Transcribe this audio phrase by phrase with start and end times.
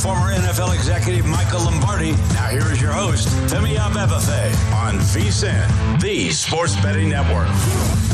[0.00, 2.12] Former NFL executive Michael Lombardi.
[2.32, 8.09] Now here is your host, Femi Abebefe on VSIN, the Sports Betting Network.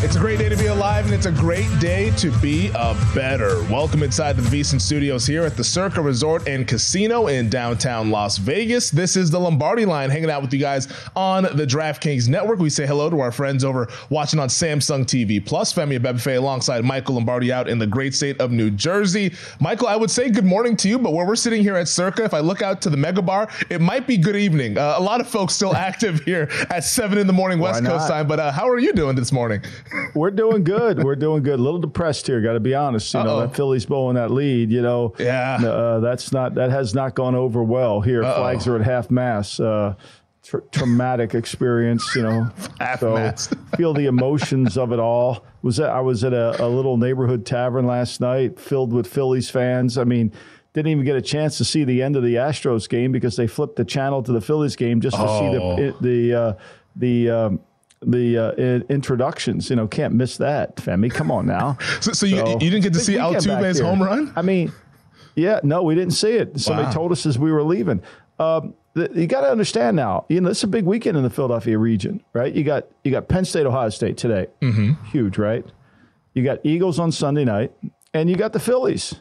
[0.00, 2.96] It's a great day to be alive, and it's a great day to be a
[3.16, 3.64] better.
[3.64, 8.38] Welcome inside the VSiN Studios here at the Circa Resort and Casino in downtown Las
[8.38, 8.92] Vegas.
[8.92, 12.60] This is the Lombardi line, hanging out with you guys on the DraftKings Network.
[12.60, 15.72] We say hello to our friends over watching on Samsung TV Plus.
[15.72, 19.34] Femi Abebefe alongside Michael Lombardi out in the great state of New Jersey.
[19.58, 22.22] Michael, I would say good morning to you, but where we're sitting here at Circa,
[22.22, 24.78] if I look out to the Mega Bar, it might be good evening.
[24.78, 28.06] Uh, a lot of folks still active here at seven in the morning West Coast
[28.06, 28.28] time.
[28.28, 29.60] But uh, how are you doing this morning?
[30.14, 31.02] We're doing good.
[31.02, 31.58] We're doing good.
[31.58, 32.40] A little depressed here.
[32.40, 33.12] Got to be honest.
[33.14, 33.40] You know Uh-oh.
[33.46, 34.70] that Phillies blowing that lead.
[34.70, 35.56] You know, Yeah.
[35.56, 38.22] Uh, that's not that has not gone over well here.
[38.24, 38.36] Uh-oh.
[38.40, 39.60] Flags are at half mast.
[39.60, 39.94] Uh,
[40.42, 42.14] tr- traumatic experience.
[42.14, 42.50] You know,
[42.80, 43.54] Half so mast.
[43.76, 45.44] feel the emotions of it all.
[45.62, 49.50] Was that I was at a, a little neighborhood tavern last night, filled with Phillies
[49.50, 49.98] fans.
[49.98, 50.32] I mean.
[50.74, 53.46] Didn't even get a chance to see the end of the Astros game because they
[53.48, 55.40] flipped the channel to the Phillies game just to Oh.
[55.40, 56.52] see the the uh,
[56.94, 57.60] the um,
[58.04, 59.70] the uh, i- introductions.
[59.70, 61.10] You know, can't miss that, Femi.
[61.10, 61.76] Come on now.
[62.00, 64.32] So, so you, So, you didn't get to see weekend back Altuve's home run?
[64.36, 64.72] I mean,
[65.34, 66.58] yeah, no, we didn't see it.
[66.60, 66.92] Somebody Wow.
[66.92, 68.00] told us as we were leaving.
[68.38, 70.26] Um, th- you got to understand now.
[70.28, 72.52] You know, it's a big weekend in the Philadelphia region, right?
[72.52, 74.92] You got you got Penn State, Ohio State today, mm-hmm.
[75.06, 75.64] huge, right?
[76.34, 77.72] You got Eagles on Sunday night,
[78.14, 79.14] and you got the Phillies.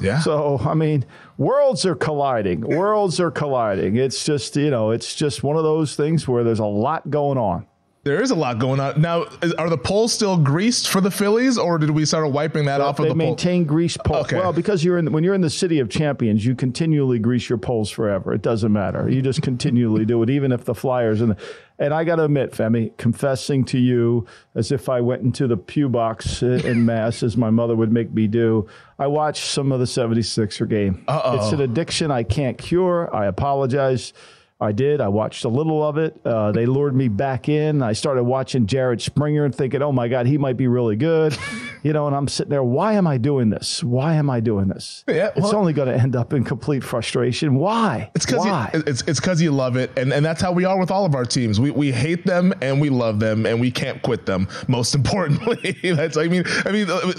[0.00, 0.18] Yeah.
[0.20, 1.06] So, I mean,
[1.38, 2.60] worlds are colliding.
[2.60, 3.96] Worlds are colliding.
[3.96, 7.38] It's just, you know, it's just one of those things where there's a lot going
[7.38, 7.66] on.
[8.06, 9.24] There is a lot going on now.
[9.42, 12.80] Is, are the polls still greased for the Phillies, or did we start wiping that
[12.80, 13.26] off of they the poll?
[13.26, 14.18] maintain grease pole.
[14.18, 14.36] Okay.
[14.36, 17.58] Well, because you're in when you're in the city of champions, you continually grease your
[17.58, 18.32] poles forever.
[18.32, 19.08] It doesn't matter.
[19.08, 21.34] You just continually do it, even if the Flyers and
[21.80, 24.24] and I got to admit, Femi, confessing to you
[24.54, 28.12] as if I went into the pew box in mass, as my mother would make
[28.14, 28.68] me do.
[29.00, 31.04] I watched some of the 76er game.
[31.08, 31.36] Uh-oh.
[31.36, 33.14] It's an addiction I can't cure.
[33.14, 34.12] I apologize.
[34.58, 35.02] I did.
[35.02, 36.18] I watched a little of it.
[36.24, 37.82] Uh, they lured me back in.
[37.82, 41.36] I started watching Jaden Springer and thinking, oh my God, he might be really good.
[41.86, 43.84] You know, and I'm sitting there, why am I doing this?
[43.84, 45.04] Why am I doing this?
[45.06, 47.54] Yeah, it's only going to end up in complete frustration.
[47.54, 48.10] Why?
[48.16, 48.70] It's because why?
[48.74, 51.14] it's it's because you love it, and, and that's how we are with all of
[51.14, 51.60] our teams.
[51.60, 54.48] We we hate them and we love them, and we can't quit them.
[54.66, 57.12] Most importantly, that's I mean I mean uh,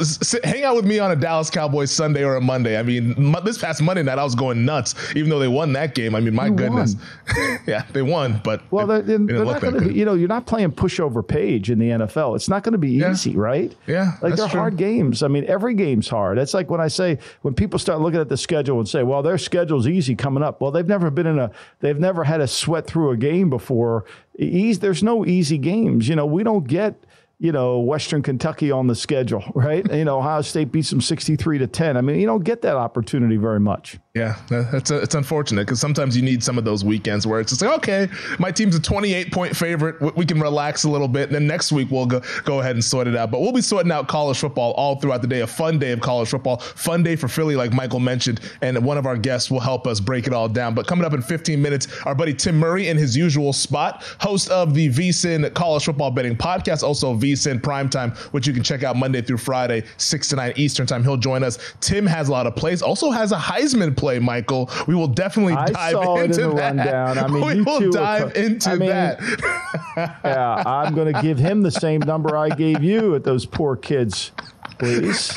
[0.44, 2.78] hang out with me on a Dallas Cowboys Sunday or a Monday.
[2.78, 5.96] I mean this past Monday night I was going nuts, even though they won that
[5.96, 6.14] game.
[6.14, 6.98] I mean my You goodness,
[7.68, 10.14] yeah they won, but well, it, they're, they're didn't look that going to, you know,
[10.14, 12.36] you're not playing pushover page in the NFL.
[12.36, 13.12] It's not going to be Yeah.
[13.12, 13.76] easy, right?
[13.88, 14.60] Yeah, Like they're true.
[14.60, 15.24] hard games.
[15.24, 16.38] I mean, every game's hard.
[16.38, 19.22] It's like when I say, when people start looking at the schedule and say, well,
[19.22, 20.62] their schedule's easy coming up.
[20.62, 24.06] Well, they've never been in a, they've never had to sweat through a game before.
[24.40, 26.08] Ease, there's no easy games.
[26.08, 26.96] You know, we don't get,
[27.40, 29.86] you know, Western Kentucky on the schedule, right?
[29.94, 31.96] you know, Ohio State beats them 63 to 10.
[31.98, 34.00] I mean, you don't get that opportunity very much.
[34.16, 37.40] Yeah, that- that's uh, it's unfortunate because sometimes you need some of those weekends where
[37.40, 38.08] it's just like, okay,
[38.40, 40.02] my team's a 28 point favorite.
[40.02, 41.28] We- We can relax a little bit.
[41.28, 43.30] And then next week we'll go go ahead and sort it out.
[43.30, 45.42] But we'll be sorting out college football all throughout the day.
[45.42, 48.40] A fun day of college football, fun day for Philly, like Michael mentioned.
[48.64, 50.74] And one of our guests will help us break it all down.
[50.74, 54.50] But coming up in 15 minutes, our buddy Tim Murray in his usual spot, host
[54.50, 58.96] of the VSIN College Football Betting Podcast, also VSIN Primetime, which you can check out
[58.96, 61.04] Monday through Friday, 6 to 9 Eastern Time.
[61.04, 61.58] He'll join us.
[61.82, 64.70] Tim has a lot of plays, also has a Heisman play, Michael.
[64.88, 66.76] We will definitely I dive into in the that.
[66.78, 67.18] rundown.
[67.18, 69.20] I mean, we will dive into I mean, that.
[70.24, 73.76] yeah, I'm going to give him the same number I gave you at those poor
[73.76, 74.32] kids,
[74.80, 75.34] please.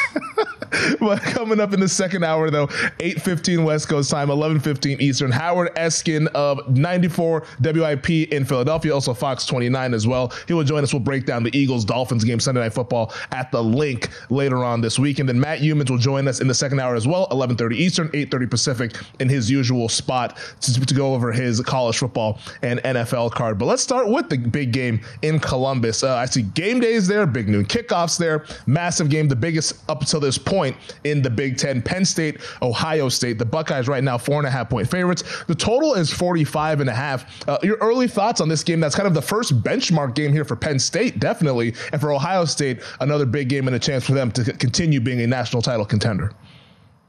[1.01, 5.31] but coming up in the second hour, though, 8.15 West Coast time, 11.15 Eastern.
[5.31, 10.33] Howard Eskin of 94 WIP in Philadelphia, also Fox 29 as well.
[10.47, 10.93] He will join us.
[10.93, 14.99] We'll break down the Eagles-Dolphins game Sunday Night Football at the link later on this
[14.99, 15.19] week.
[15.19, 18.09] And then Matt Youmans will join us in the second hour as well, 11.30 Eastern,
[18.11, 23.33] 8.30 Pacific, in his usual spot to, to go over his college football and NFL
[23.33, 23.59] card.
[23.59, 26.05] But let's start with the big game in Columbus.
[26.05, 30.01] Uh, I see game days there, big noon kickoffs there, massive game, the biggest up
[30.01, 30.60] until this point
[31.05, 31.83] in the Big Ten.
[31.83, 33.39] Penn State, Ohio State.
[33.39, 35.25] The Buckeyes right now four and a half point favorites.
[35.47, 37.49] The total is 45 and a half.
[37.49, 38.81] Uh, your early thoughts on this game?
[38.81, 42.45] That's kind of the first benchmark game here for Penn State, definitely, and for Ohio
[42.45, 45.85] State, another big game and a chance for them to continue being a national title
[45.85, 46.33] contender.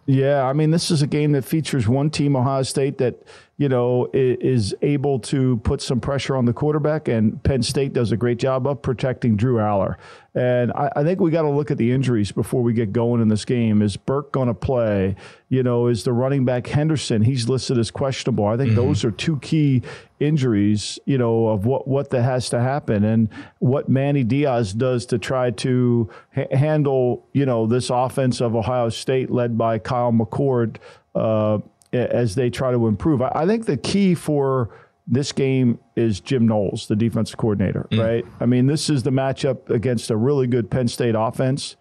[0.07, 3.23] Yeah, I mean, this is a game that features one team, Ohio State, that
[3.61, 8.11] you know is able to put some pressure on the quarterback, and Penn State does
[8.11, 9.97] a great job of protecting Drew Allar.
[10.33, 13.21] And I, I think we got to look at the injuries before we get going
[13.21, 13.83] in this game.
[13.83, 15.15] Is Burke going to play?
[15.49, 17.21] You know, is the running back Henderson?
[17.21, 18.47] He's listed as questionable.
[18.47, 18.77] I think mm-hmm.
[18.77, 19.83] those are two key
[20.19, 20.97] injuries.
[21.05, 23.29] You know, of what what that has to happen and
[23.59, 28.89] what Manny Diaz does to try to ha- handle you know this offense of Ohio
[28.89, 30.77] State led by Kyle McCord
[31.13, 31.59] uh,
[31.93, 33.21] as they try to improve.
[33.21, 34.69] I, I think the key for
[35.07, 38.03] this game is Jim Knowles, the defensive coordinator, mm.
[38.03, 38.25] right?
[38.39, 41.75] I mean, this is the matchup against a really good Penn State offense,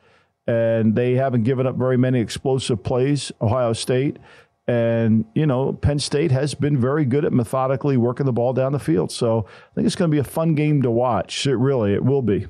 [0.46, 4.18] and they haven't given up very many explosive plays, Ohio State.
[4.66, 8.72] And, you know, Penn State has been very good at methodically working the ball down
[8.72, 9.10] the field.
[9.10, 11.46] So I think it's going to be a fun game to watch.
[11.46, 12.46] It really, it will be.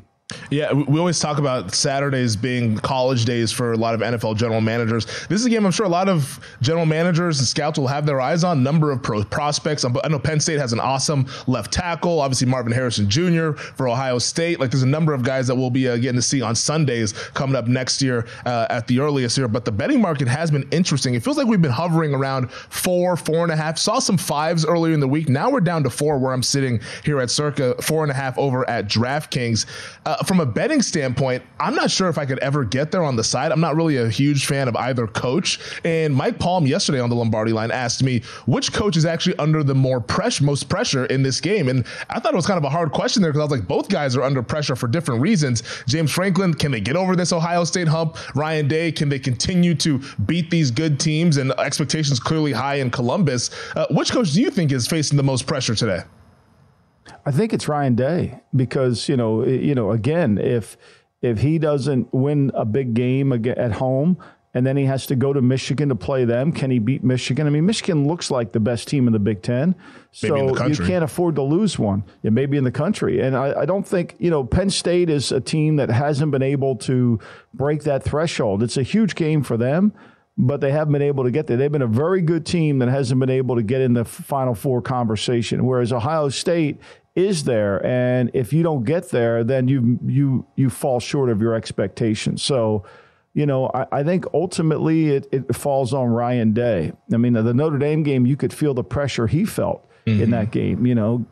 [0.50, 4.60] Yeah, we always talk about Saturdays being college days for a lot of NFL general
[4.60, 5.06] managers.
[5.28, 8.06] This is a game I'm sure a lot of general managers and scouts will have
[8.06, 8.62] their eyes on.
[8.62, 9.84] Number of pro prospects.
[9.84, 12.20] I know Penn State has an awesome left tackle.
[12.20, 13.52] Obviously, Marvin Harrison Jr.
[13.52, 14.60] for Ohio State.
[14.60, 17.12] Like, there's a number of guys that we'll be uh, getting to see on Sundays
[17.12, 19.48] coming up next year uh, at the earliest year.
[19.48, 21.14] But the betting market has been interesting.
[21.14, 23.78] It feels like we've been hovering around four, four and a half.
[23.78, 25.28] Saw some fives earlier in the week.
[25.28, 28.38] Now we're down to four, where I'm sitting here at circa four and a half
[28.38, 29.66] over at DraftKings.
[30.06, 33.16] Uh, from a betting standpoint, I'm not sure if I could ever get there on
[33.16, 33.52] the side.
[33.52, 35.58] I'm not really a huge fan of either coach.
[35.84, 39.62] And Mike Palm yesterday on the Lombardi line asked me which coach is actually under
[39.62, 41.68] the more pressure, most pressure in this game.
[41.68, 43.68] And I thought it was kind of a hard question there because I was like,
[43.68, 45.62] both guys are under pressure for different reasons.
[45.86, 48.18] James Franklin, can they get over this Ohio State hump?
[48.36, 51.38] Ryan Day, can they continue to beat these good teams?
[51.38, 53.50] And expectations clearly high in Columbus.
[53.74, 56.02] Uh, which coach do you think is facing the most pressure today?
[57.24, 60.76] I think it's Ryan Day because you know you know again if
[61.22, 64.16] if he doesn't win a big game at home
[64.52, 67.46] and then he has to go to Michigan to play them, can he beat Michigan?
[67.46, 69.76] I mean, Michigan looks like the best team in the Big Ten,
[70.10, 72.02] so you can't afford to lose one.
[72.24, 75.08] It may be in the country, and I, I don't think you know Penn State
[75.08, 77.20] is a team that hasn't been able to
[77.54, 78.62] break that threshold.
[78.62, 79.92] It's a huge game for them
[80.40, 81.56] but they haven't been able to get there.
[81.56, 84.54] They've been a very good team that hasn't been able to get in the Final
[84.54, 85.66] Four conversation.
[85.66, 86.80] Whereas Ohio State
[87.20, 91.40] is there, and if you don't get there, then you you you fall short of
[91.40, 92.42] your expectations.
[92.42, 92.84] So,
[93.34, 96.92] you know, I, I think ultimately it, it falls on Ryan Day.
[97.12, 100.22] I mean, the Notre Dame game, you could feel the pressure he felt mm-hmm.
[100.22, 100.86] in that game.
[100.86, 101.26] You know,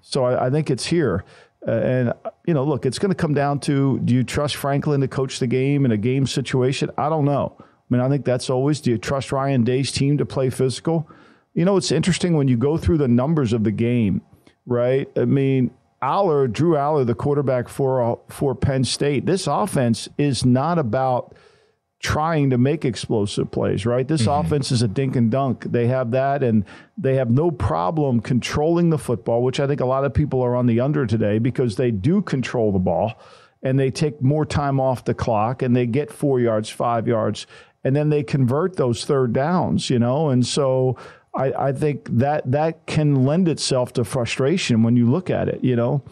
[0.00, 1.24] so I, I think it's here.
[1.66, 2.12] Uh, and
[2.46, 5.38] you know, look, it's going to come down to: Do you trust Franklin to coach
[5.38, 6.90] the game in a game situation?
[6.96, 7.56] I don't know.
[7.60, 11.08] I mean, I think that's always: Do you trust Ryan Day's team to play physical?
[11.54, 14.20] You know, it's interesting when you go through the numbers of the game
[14.66, 15.08] right?
[15.16, 15.70] I mean,
[16.02, 19.26] Allar, Drew Allar, the quarterback for uh, for Penn State.
[19.26, 21.34] This offense is not about
[21.98, 24.06] trying to make explosive plays, right?
[24.06, 24.46] This mm-hmm.
[24.46, 25.64] offense is a dink and dunk.
[25.64, 26.64] They have that, and
[26.98, 30.54] they have no problem controlling the football, which I think a lot of people are
[30.54, 33.14] on the under today because they do control the ball
[33.62, 37.46] and they take more time off the clock and they get four yards, five yards,
[37.82, 40.28] and then they convert those third downs, you know?
[40.28, 40.96] And so
[41.36, 45.62] I, I think that that can lend itself to frustration when you look at it,
[45.62, 46.02] you know.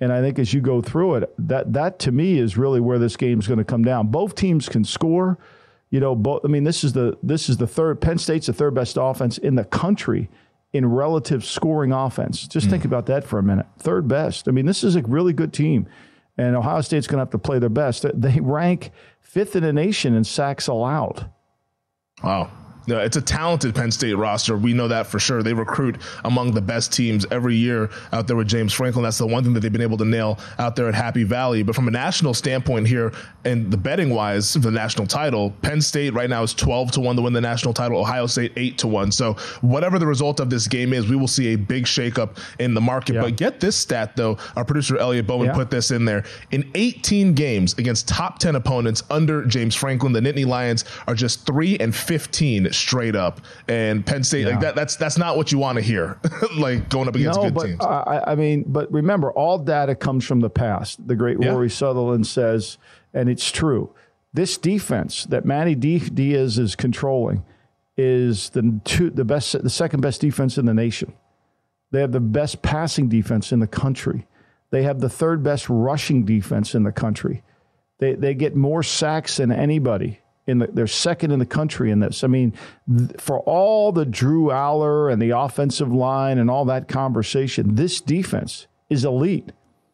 [0.00, 2.98] And I think as you go through it, that that to me is really where
[2.98, 4.08] this game is going to come down.
[4.08, 5.38] Both teams can score.
[5.90, 6.42] You know, both.
[6.44, 8.00] I mean, this is the this is the third.
[8.00, 10.28] Penn State's the third best offense in the country
[10.72, 12.48] in relative scoring offense.
[12.48, 12.70] Just mm.
[12.70, 13.66] think about that for a minute.
[13.78, 14.48] Third best.
[14.48, 15.86] I mean, this is a really good team,
[16.36, 18.04] and Ohio State's going to have to play their best.
[18.12, 21.30] They rank fifth in the nation in sacks allowed.
[22.22, 22.50] Wow.
[22.86, 24.56] No, it's a talented Penn State roster.
[24.56, 25.42] We know that for sure.
[25.42, 29.02] They recruit among the best teams every year out there with James Franklin.
[29.02, 31.62] That's the one thing that they've been able to nail out there at Happy Valley.
[31.62, 33.12] But from a national standpoint here,
[33.44, 37.00] and the betting wise for the national title, Penn State right now is 12 to
[37.00, 39.12] 1 to win the national title, Ohio State 8 to 1.
[39.12, 42.74] So, whatever the result of this game is, we will see a big shakeup in
[42.74, 43.14] the market.
[43.14, 43.22] Yeah.
[43.22, 44.38] But get this stat, though.
[44.56, 45.54] Our producer, Elliot Bowman, yeah.
[45.54, 46.24] put this in there.
[46.50, 51.46] In 18 games against top 10 opponents under James Franklin, the Nittany Lions are just
[51.46, 53.40] 3 and 15 straight up.
[53.68, 54.50] And Penn State, yeah.
[54.50, 56.18] like that, that's that's not what you want to hear,
[56.56, 57.80] like going up against no, good but, teams.
[57.80, 61.06] I, I, mean, but remember, all data comes from the past.
[61.06, 61.50] The great yeah.
[61.50, 62.78] Rory Sutherland says,
[63.12, 63.94] and it's true.
[64.32, 67.44] This defense that Manny Diaz is controlling
[67.96, 71.12] is the two, the best, the second best defense in the nation.
[71.92, 74.26] They have the best passing defense in the country.
[74.70, 77.44] They have the third best rushing defense in the country.
[77.98, 82.00] They, they get more sacks than anybody in the, they're second in the country in
[82.00, 82.24] this.
[82.24, 82.52] I mean,
[82.88, 88.00] th- for all the Drew Allar and the offensive line and all that conversation, this
[88.00, 89.52] defense is elite,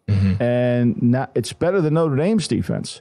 [0.09, 0.43] mm-hmm.
[0.43, 3.01] and not, it's better than Notre Dame's defense.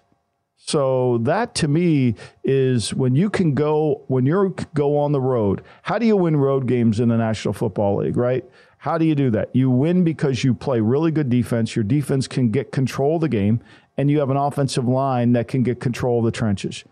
[0.57, 5.63] So that to me is when you can go when you go on the road.
[5.81, 8.17] How do you win road games in the National Football League?
[8.17, 8.45] Right?
[8.77, 9.49] How do you do that?
[9.55, 11.75] You win because you play really good defense.
[11.75, 13.61] Your defense can get control of the game,
[13.97, 16.83] and you have an offensive line that can get control of the trenches.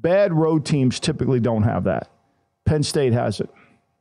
[0.00, 2.10] Bad road teams typically don't have that.
[2.64, 3.50] Penn State has it.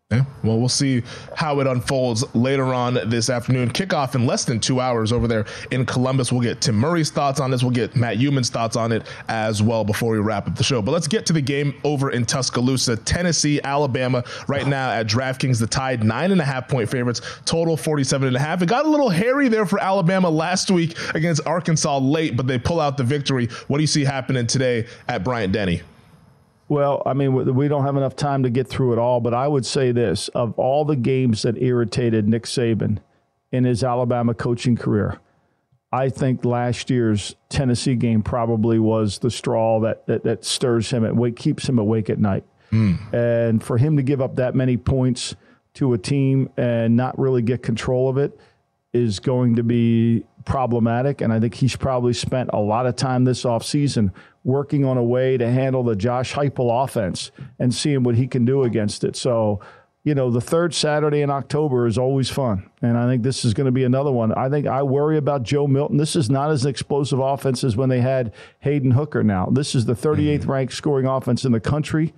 [0.09, 1.03] Yeah, well, we'll see
[1.35, 3.69] how it unfolds later on this afternoon.
[3.69, 6.31] Kickoff in less than two hours over there in Columbus.
[6.31, 7.61] We'll get Tim Murray's thoughts on this.
[7.61, 10.81] We'll get Matt Youmans' thoughts on it as well before we wrap up the show.
[10.81, 14.23] But let's get to the game over in Tuscaloosa, Tennessee, Alabama.
[14.47, 18.37] Right now at DraftKings, the Tide nine and a half point favorites, total 47 and
[18.37, 18.61] a half.
[18.61, 22.57] It got a little hairy there for Alabama last week against Arkansas late, but they
[22.57, 23.47] pull out the victory.
[23.67, 25.81] What do you see happening today at Bryant Denny?
[26.69, 29.47] Well, I mean, we don't have enough time to get through it all, but I
[29.47, 32.99] would say this of all the games that irritated Nick Saban
[33.51, 35.19] in his Alabama coaching career,
[35.91, 41.05] I think last year's Tennessee game probably was the straw that, that, that stirs him
[41.05, 42.43] at keeps him awake at night.
[42.71, 43.13] Mm.
[43.13, 45.35] And for him to give up that many points
[45.75, 48.37] to a team and not really get control of it
[48.93, 51.21] is going to be problematic.
[51.21, 54.11] And I think he's probably spent a lot of time this offseason
[54.47, 58.45] working on a way to handle the Josh Heupel offense and seeing what he can
[58.45, 59.17] do against it.
[59.17, 59.59] So,
[60.05, 62.69] you know, the third Saturday in October is always fun.
[62.81, 64.31] And I think this is going to be another one.
[64.31, 65.97] I think I worry about Joe Milton.
[65.97, 69.47] This is not as explosive offense as when they had Hendon Hooker now.
[69.51, 70.51] This is the 38th mm-hmm.
[70.51, 72.13] ranked scoring offense in the country.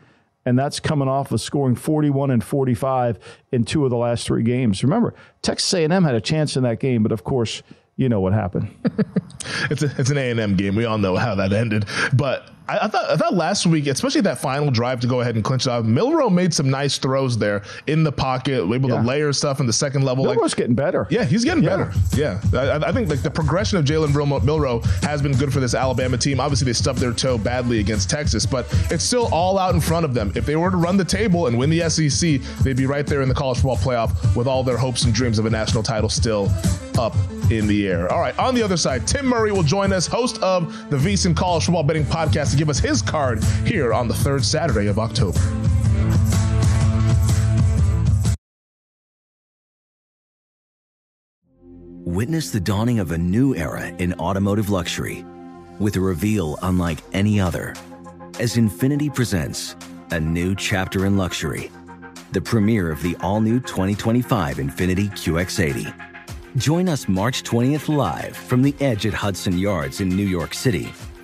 [0.45, 3.17] And that's coming off of scoring 41 and 45
[3.51, 4.83] in two of the last three games.
[4.83, 7.63] Remember, Texas A&M had a chance in that game, but of course,
[8.00, 8.70] you know what happened.
[9.70, 10.74] it's a, it's an A and M game.
[10.74, 11.86] We all know how that ended.
[12.13, 15.33] But I, I, thought I thought last week, especially that final drive to go ahead
[15.35, 18.97] and clinch it off, Milroe made some nice throws there in the pocket, able yeah.
[18.97, 20.25] to layer stuff in the second level.
[20.25, 21.07] Milroe's like, getting better.
[21.09, 21.69] Yeah, he's getting yeah.
[21.69, 21.93] better.
[22.15, 25.73] Yeah, I, I, think like the progression of Jalen Milroe has been good for this
[25.73, 26.39] Alabama team.
[26.39, 30.05] Obviously, they stubbed their toe badly against Texas, but it's still all out in front
[30.05, 30.31] of them.
[30.35, 33.21] If they were to run the table and win the SEC, they'd be right there
[33.21, 36.09] in the college football playoff with all their hopes and dreams of a national title
[36.09, 36.51] still
[36.99, 37.15] up
[37.51, 38.11] in the air.
[38.11, 41.35] All right, on the other side, Tim Murray will join us, host of the VSiN
[41.35, 45.39] College Football Betting Podcast, give us his card here on the third Saturday of October.
[52.04, 55.24] Witness the dawning of a new era in automotive luxury
[55.80, 57.74] with a reveal unlike any other
[58.42, 59.78] as Infiniti presents
[60.12, 61.72] a new chapter in luxury,
[62.34, 66.10] the premiere of the all new 2025 Infiniti QX80
[66.56, 70.92] Join us March 20th live from the edge at Hudson Yards in New York City,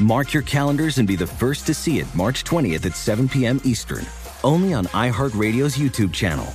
[0.00, 3.60] Mark your calendars and be the first to see it March 20th at 7 p.m.
[3.64, 4.06] Eastern,
[4.42, 6.46] only on iHeartRadio's YouTube channel.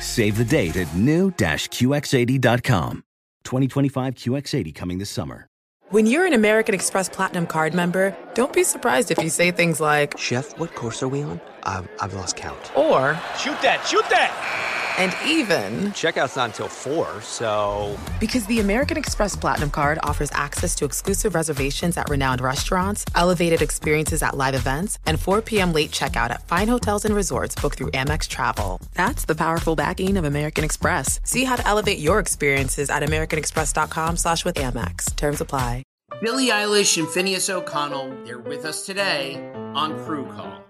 [0.00, 3.04] Save the date at new-QX80.com.
[3.44, 5.46] 2025 QX80 coming this summer.
[5.88, 9.80] When you're an American Express Platinum card member, don't be surprised if you say things
[9.80, 11.40] like, Chef, what course are we on?
[11.64, 12.70] I've, I've lost count.
[12.76, 14.79] Or, Shoot that, shoot that!
[15.00, 17.98] And even checkout's not until 4 so.
[18.20, 23.62] Because the american express platinum card offers access to exclusive reservations at renowned restaurants elevated
[23.62, 27.92] experiences at live events and 4pm late checkout at fine hotels and resorts booked through
[27.92, 28.78] amex travel.
[28.92, 31.18] That's the powerful backing of american express.
[31.24, 35.16] See how to elevate your experiences at americanexpress.com slash with amex.
[35.16, 35.82] Terms apply.
[36.20, 40.69] Billie eilish and finneas o'connell they're with us today on crew call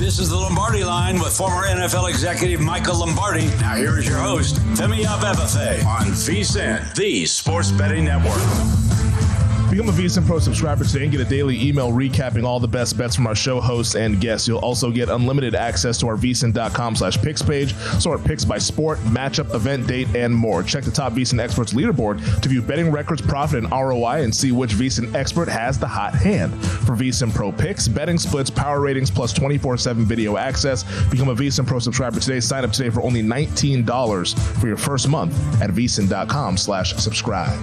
[0.00, 3.48] This is the Lombardi line with former NFL executive Michael Lombardi.
[3.60, 8.40] Now here is your host, Femi Abebefe on VSIN, the Sports Betting Network.
[9.70, 12.98] Become a VSIN Pro subscriber today and get a daily email recapping all the best
[12.98, 14.48] bets from our show hosts and guests.
[14.48, 18.98] You'll also get unlimited access to our VSIN.com slash picks page, sort picks by sport,
[19.00, 20.64] matchup, event date, and more.
[20.64, 24.50] Check the top VSIN experts leaderboard to view betting records, profit, and ROI and see
[24.50, 26.52] which VSIN expert has the hot hand.
[26.64, 30.82] For VSIN Pro picks, betting splits, power ratings, plus 24-7 video access.
[31.10, 32.40] Become a VSIN Pro subscriber today.
[32.40, 37.56] Sign up today for only $19 for your first month at VSIN.com slash subscribe.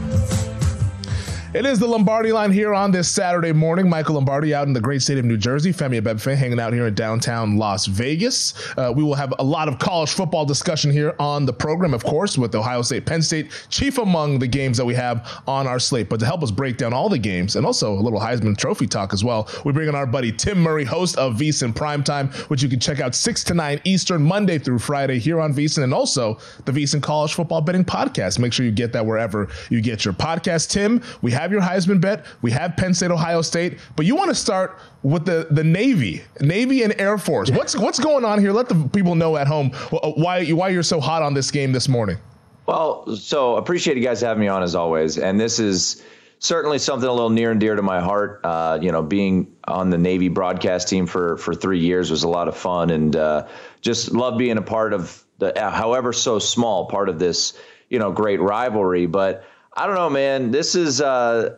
[1.54, 3.90] It is the Lombardi line here on this Saturday morning.
[3.90, 5.72] Michael Lombardi out in the great state of New Jersey.
[5.72, 8.54] Femi Abebefe hanging out here in downtown Las Vegas.
[8.78, 12.04] Uh, we will have a lot of college football discussion here on the program, of
[12.04, 15.80] course, with Ohio State, Penn State, chief among the games that we have on our
[15.80, 16.10] slate.
[16.10, 18.86] But to help us break down all the games and also a little Heisman Trophy
[18.86, 22.62] talk as well, we bring in our buddy Tim Murray, host of VSIN Primetime, which
[22.62, 25.94] you can check out 6 to 9 Eastern, Monday through Friday here on VSIN, and
[25.94, 28.38] also the VSIN College Football Betting Podcast.
[28.38, 30.70] Make sure you get that wherever you get your podcast.
[30.72, 32.26] Tim, we have your Heisman bet.
[32.42, 36.24] We have Penn State, Ohio State, but you want to start with the the Navy,
[36.42, 37.52] Navy and Air Force.
[37.52, 38.52] What's what's going on here?
[38.52, 41.88] Let the people know at home why why you're so hot on this game this
[41.88, 42.18] morning.
[42.66, 46.04] Well, so appreciate you guys having me on as always, and this is
[46.40, 48.42] certainly something a little near and dear to my heart.
[48.44, 52.28] Uh, you know, being on the Navy broadcast team for for three years was a
[52.28, 53.48] lot of fun, and uh,
[53.82, 57.54] just love being a part of the, however so small part of this,
[57.90, 59.06] you know, great rivalry.
[59.06, 59.44] But
[59.78, 60.50] I don't know, man.
[60.50, 61.56] This is, uh,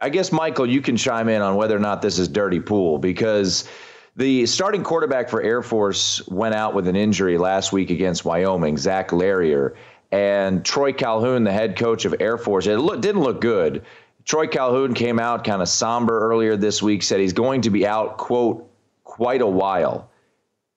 [0.00, 2.98] I guess, Michael, you can chime in on whether or not this is dirty pool
[2.98, 3.68] because
[4.14, 8.76] the starting quarterback for Air Force went out with an injury last week against Wyoming,
[8.76, 9.74] Zac Larrier.
[10.12, 13.84] And Troy Calhoun, the head coach of Air Force, it didn't look good.
[14.24, 17.84] Troy Calhoun came out kind of somber earlier this week, said he's going to be
[17.84, 18.70] out, quote,
[19.02, 20.11] quite a while.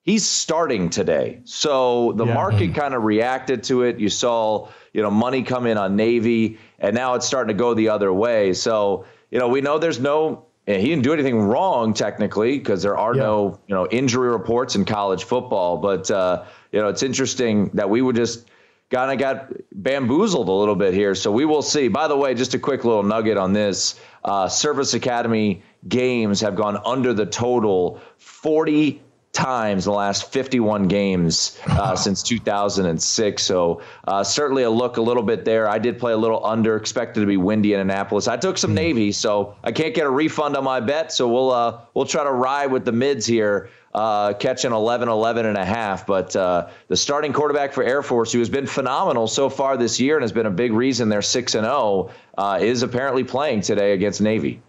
[0.06, 1.40] He's starting today.
[1.44, 2.32] So the yeah.
[2.32, 3.98] market kind of reacted to it.
[3.98, 7.74] You saw you know, money come in on Navy, and now it's starting to go
[7.74, 8.54] the other way.
[8.54, 12.96] So, you know, we know there's no he didn't do anything wrong technically because there
[12.96, 13.22] are yeah.
[13.22, 15.76] no you know injury reports in college football.
[15.76, 18.48] But uh, you know, it's interesting that we would just
[18.90, 21.14] kind of got bamboozled a little bit here.
[21.14, 21.88] So we will see.
[21.88, 26.56] By the way, just a quick little nugget on this: uh, Service Academy games have
[26.56, 33.42] gone under the total forty times in the last 51 games uh, since 2006.
[33.42, 35.68] So uh, certainly a look a little bit there.
[35.68, 38.28] I did play a little under, expected to be windy in Annapolis.
[38.28, 38.76] I took some mm.
[38.76, 41.12] Navy, so I can't get a refund on my bet.
[41.12, 43.70] So we'll uh, we'll try to ride with the mids here.
[43.94, 46.06] Uh, catching 11, 11 and a half.
[46.06, 49.98] But uh, the starting quarterback for Air Force, who has been phenomenal so far this
[49.98, 53.62] year and has been a big reason they're 6 and 0, uh, is apparently playing
[53.62, 54.60] today against Navy.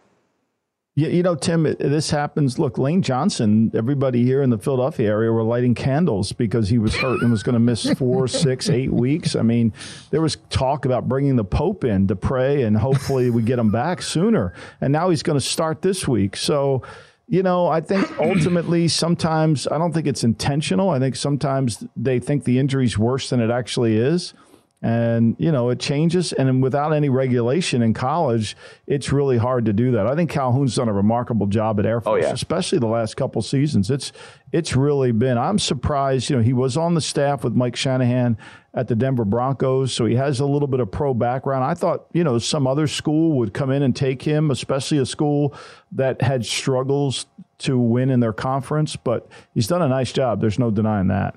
[0.97, 2.57] You, you know, Tim, this happens.
[2.57, 6.95] Look, Lane Johnson, everybody here in the Philadelphia area were lighting candles because he was
[6.95, 9.35] hurt and was going to miss four, six, eight weeks.
[9.35, 9.73] I mean,
[10.09, 13.69] there was talk about bringing the Pope in to pray and hopefully we get him
[13.69, 14.53] back sooner.
[14.81, 16.35] And now he's going to start this week.
[16.35, 16.81] So,
[17.27, 20.89] you know, I think ultimately sometimes I don't think it's intentional.
[20.89, 24.33] I think sometimes they think the injury's worse than it actually is
[24.81, 26.33] and you know it changes.
[26.33, 30.07] And without any regulation in college it's really hard to do that.
[30.07, 32.33] I think calhoun's done a remarkable job at air force oh, yeah.
[32.33, 33.89] especially the last couple seasons.
[33.89, 34.11] It's
[34.51, 38.37] it's really been i'm surprised you know he was on the staff with mike shanahan
[38.73, 41.63] at the denver broncos so he has a little bit of pro background.
[41.63, 45.05] I thought you know some other school would come in and take him especially a
[45.05, 45.53] school
[45.91, 47.25] that had struggles
[47.59, 50.39] to win in their conference but he's done a nice job.
[50.41, 51.35] There's no denying that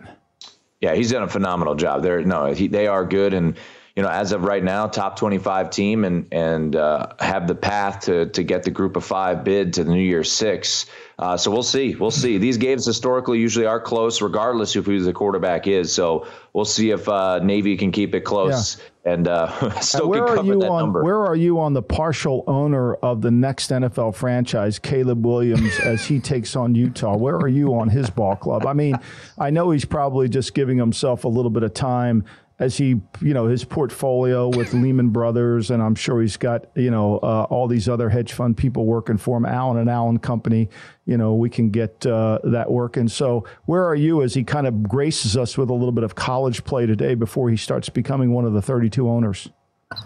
[0.80, 2.02] yeah, he's done a phenomenal job.
[2.02, 3.56] They're no, he, they are good, and
[3.96, 8.00] you know, as of right now, top 25 team, and and uh, have the path
[8.00, 10.86] to to get the Group of Five bid to the New Year's Six.
[11.20, 11.94] Uh, so we'll see.
[11.94, 12.38] We'll see.
[12.38, 15.92] These games historically usually are close, regardless of who the quarterback is.
[15.92, 18.78] So we'll see if uh, Navy can keep it close.
[18.78, 21.02] Yeah and uh, still and where are you on, number.
[21.02, 26.04] Where are you on the partial owner of the next NFL franchise, Caleb Williams, as
[26.04, 27.16] he takes on Utah?
[27.16, 28.66] Where are you on his ball club?
[28.66, 28.96] I mean,
[29.38, 32.24] I know he's probably just giving himself a little bit of time
[32.60, 36.90] as he, you know, his portfolio with Lehman Brothers, and I'm sure he's got, you
[36.90, 40.68] know, uh, all these other hedge fund people working for him, Allen and Allen Company.
[41.06, 43.08] You know, we can get uh, that working.
[43.08, 46.14] So, where are you as he kind of graces us with a little bit of
[46.14, 49.48] college play today before he starts becoming one of the 32 owners?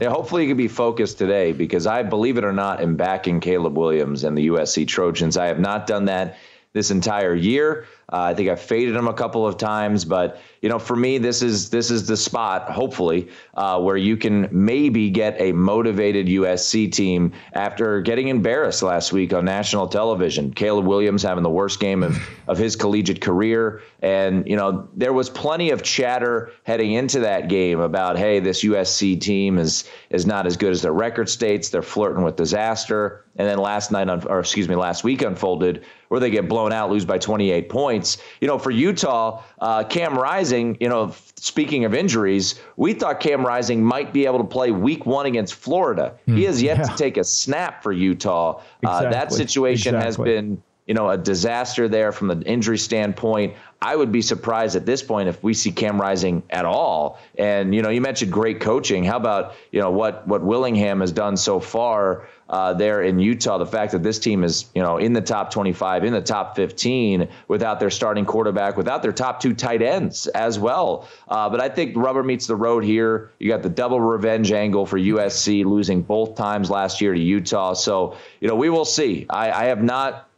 [0.00, 3.40] Yeah, hopefully he can be focused today because I believe it or not am backing
[3.40, 5.36] Caleb Williams and the USC Trojans.
[5.36, 6.38] I have not done that
[6.74, 7.86] this entire year.
[8.12, 11.18] Uh, I think I've faded him a couple of times, but you know, for me,
[11.18, 16.26] this is this is the spot, hopefully, uh, where you can maybe get a motivated
[16.26, 20.52] USC team after getting embarrassed last week on national television.
[20.52, 25.12] Caleb Williams having the worst game of of his collegiate career, and you know, there
[25.12, 30.26] was plenty of chatter heading into that game about, hey, this USC team is is
[30.26, 31.70] not as good as their record states.
[31.70, 33.24] They're flirting with disaster.
[33.36, 36.90] And then last night, or excuse me, last week unfolded where they get blown out,
[36.90, 38.18] lose by 28 points.
[38.40, 43.44] You know, for Utah, uh, Cam Rising, you know, speaking of injuries, we thought Cam
[43.44, 46.16] Rising might be able to play week one against Florida.
[46.28, 46.84] Mm, he has yet yeah.
[46.84, 48.62] to take a snap for Utah.
[48.80, 49.06] Exactly.
[49.08, 50.04] Uh, that situation exactly.
[50.04, 53.54] has been you know, a disaster there from the injury standpoint.
[53.84, 57.18] I would be surprised at this point if we see Cam Rising at all.
[57.36, 59.04] And you know, you mentioned great coaching.
[59.04, 63.58] How about you know what what Whittingham has done so far uh, there in Utah?
[63.58, 66.56] The fact that this team is you know in the top 25, in the top
[66.56, 71.06] 15, without their starting quarterback, without their top two tight ends as well.
[71.28, 73.32] Uh, but I think rubber meets the road here.
[73.38, 77.74] You got the double revenge angle for USC losing both times last year to Utah.
[77.74, 79.26] So you know we will see.
[79.28, 80.30] I, I have not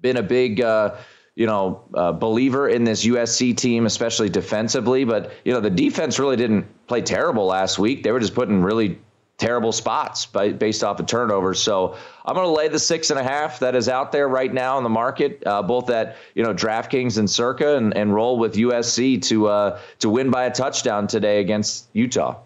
[0.00, 0.94] been a big uh,
[1.36, 5.04] you know uh, believer in this USC team, especially defensively.
[5.04, 8.02] But you know the defense really didn't play terrible last week.
[8.02, 8.98] They were just putting really
[9.38, 11.60] terrible spots by, based off of turnovers.
[11.60, 11.94] So
[12.24, 14.78] I'm going to lay the six and a half that is out there right now
[14.78, 18.54] in the market, uh, both at you know DraftKings and Circa, and, and roll with
[18.54, 22.36] USC to uh, to win by a touchdown today against Utah.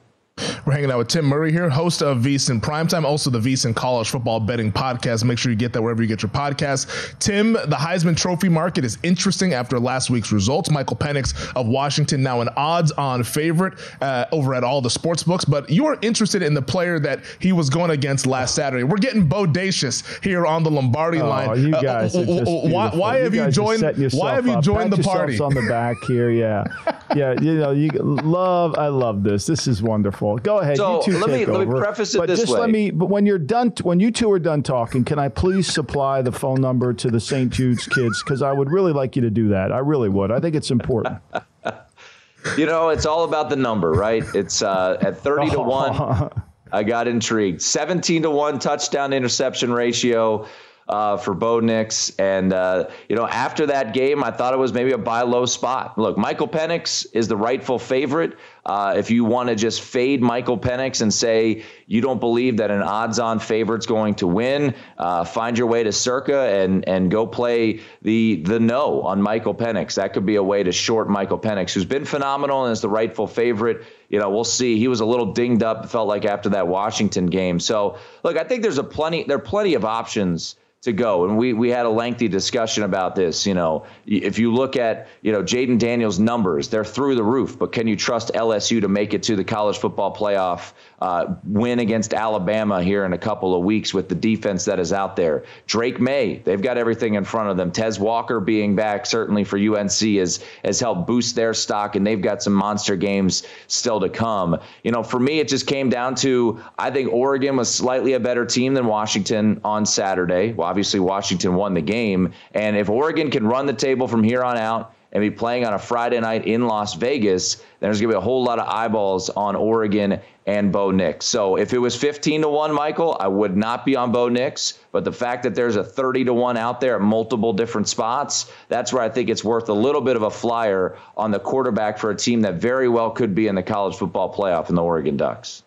[0.65, 4.09] We're hanging out with Tim Murray here, host of VSiN Primetime, also the VSiN College
[4.09, 5.25] Football Betting Podcast.
[5.25, 7.19] Make sure you get that wherever you get your podcast.
[7.19, 10.71] Tim, the Heisman Trophy market is interesting after last week's results.
[10.71, 15.45] Michael Penix of Washington now an odds-on favorite uh, over at all the sports books,
[15.45, 18.85] but you are interested in the player that he was going against last Saturday.
[18.85, 21.67] We're getting bodacious here on the Lombardi oh, line.
[21.67, 23.83] You uh, guys, uh, why, why, have you, joined?
[24.13, 25.39] Why have you joined the party?
[25.41, 26.65] On the back here, yeah,
[27.17, 27.33] yeah.
[27.41, 28.77] You know, you love.
[28.79, 29.47] I love this.
[29.47, 30.30] This is wonderful.
[30.37, 30.77] Go ahead.
[30.77, 32.61] So you two let me let me preface it but this just way.
[32.61, 32.91] let me.
[32.91, 36.33] But when you're done, when you two are done talking, can I please supply the
[36.33, 37.51] phone number to the St.
[37.51, 38.23] Jude's kids?
[38.23, 39.73] Because I would really like you to do that.
[39.73, 40.31] I really would.
[40.31, 41.19] I think it's important.
[42.57, 44.25] you know, it's all about the number, right?
[44.35, 46.31] It's uh, at thirty to one.
[46.73, 47.63] I got intrigued.
[47.63, 50.47] Seventeen to one touchdown interception ratio
[50.91, 52.11] uh, for Bo Nix.
[52.19, 55.47] And, uh, you know, after that game, I thought it was maybe a buy low
[55.47, 55.97] spot.
[55.97, 58.37] Look, Michael Penix is the rightful favorite.
[58.65, 62.71] Uh, if you want to just fade Michael Penix and say you don't believe that
[62.71, 67.27] an odds-on favorite's going to win, uh, find your way to Circa and and go
[67.27, 69.95] play the the no on Michael Penix.
[69.95, 72.89] That could be a way to short Michael Penix, who's been phenomenal and is the
[72.89, 73.85] rightful favorite.
[74.09, 74.79] You know, we'll see.
[74.79, 75.89] He was a little dinged up.
[75.89, 77.61] Felt like after that Washington game.
[77.61, 79.25] So look, I think there's a plenty.
[79.25, 81.27] There are plenty of options to go.
[81.27, 83.47] And we we had a lengthy discussion about this.
[83.47, 87.59] You know, if you look at you know Jayden Daniels' numbers, they're through the roof.
[87.59, 90.73] But can you trust LSU to make it to the college football playoff?
[91.01, 94.93] Uh, win against Alabama here in a couple of weeks with the defense that is
[94.93, 95.45] out there.
[95.67, 97.73] Drake Maye, they've got everything in front of them.
[97.73, 102.21] Tez Walker being back certainly for UNC has has helped boost their stock, and they've
[102.21, 104.59] got some monster games still to come.
[104.85, 108.21] You know, for me, it just came down to I think Oregon was slightly a
[108.21, 110.53] better team than Washington on Saturday.
[110.53, 114.43] Well, obviously, Washington won the game, and if Oregon can run the table from here
[114.43, 118.17] on out and be playing on a Friday night in Las Vegas, there's going to
[118.17, 121.27] be a whole lot of eyeballs on Oregon and Bo Nix.
[121.27, 124.79] So if it was 15 to 1, Michael, I would not be on Bo Nix.
[124.93, 128.53] But the fact that there's a 30 to 1 out there at multiple different spots,
[128.69, 131.99] that's where I think it's worth a little bit of a flyer on the quarterback
[131.99, 134.83] for a team that very well could be in the college football playoff in the
[134.83, 135.65] Oregon Ducks.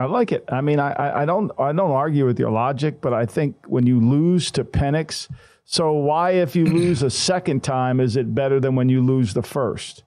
[0.00, 0.44] I like it.
[0.48, 3.86] I mean, I, I don't I don't argue with your logic, but I think when
[3.86, 5.28] you lose to Penix,
[5.70, 9.34] so why, if you lose a second time, is it better than when you lose
[9.34, 10.02] the first?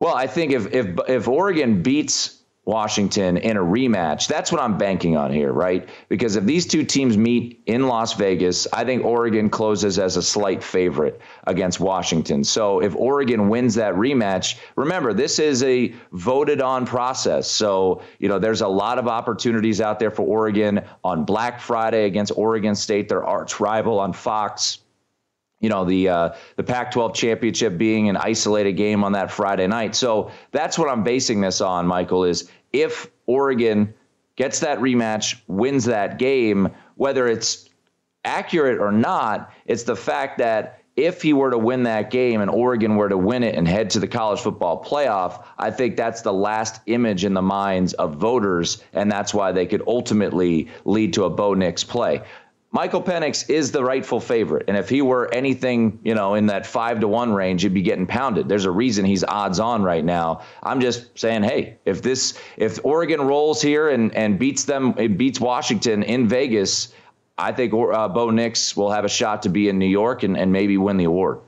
[0.00, 4.28] Well, I think if if if Oregon beats Washington in a rematch.
[4.28, 5.88] That's what I'm banking on here, right?
[6.08, 10.22] Because if these two teams meet in Las Vegas, I think Oregon closes as a
[10.22, 12.44] slight favorite against Washington.
[12.44, 17.50] So if Oregon wins that rematch, remember, this is a voted on process.
[17.50, 22.04] So, you know, there's a lot of opportunities out there for Oregon on Black Friday
[22.04, 24.79] against Oregon State, their arch rival on Fox
[25.60, 29.94] you know the uh, the Pac-12 championship being an isolated game on that Friday night.
[29.94, 32.24] So that's what I'm basing this on, Michael.
[32.24, 33.94] Is if Oregon
[34.36, 37.68] gets that rematch, wins that game, whether it's
[38.24, 42.50] accurate or not, it's the fact that if he were to win that game and
[42.50, 46.22] Oregon were to win it and head to the college football playoff, I think that's
[46.22, 51.14] the last image in the minds of voters, and that's why they could ultimately lead
[51.14, 52.22] to a Bo Nix play.
[52.72, 54.66] Michael Penix is the rightful favorite.
[54.68, 57.82] And if he were anything, you know, in that five to one range, he'd be
[57.82, 58.48] getting pounded.
[58.48, 60.42] There's a reason he's odds on right now.
[60.62, 65.18] I'm just saying, hey, if this, if Oregon rolls here and, and beats them, it
[65.18, 66.94] beats Washington in Vegas,
[67.36, 70.36] I think uh, Bo Nix will have a shot to be in New York and,
[70.36, 71.40] and maybe win the award.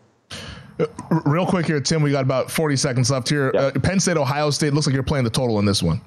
[0.80, 0.86] Uh,
[1.24, 3.52] real quick here, Tim, we got about 40 seconds left here.
[3.54, 3.76] Yep.
[3.76, 6.00] Uh, Penn State, Ohio State, looks like you're playing the total in this one.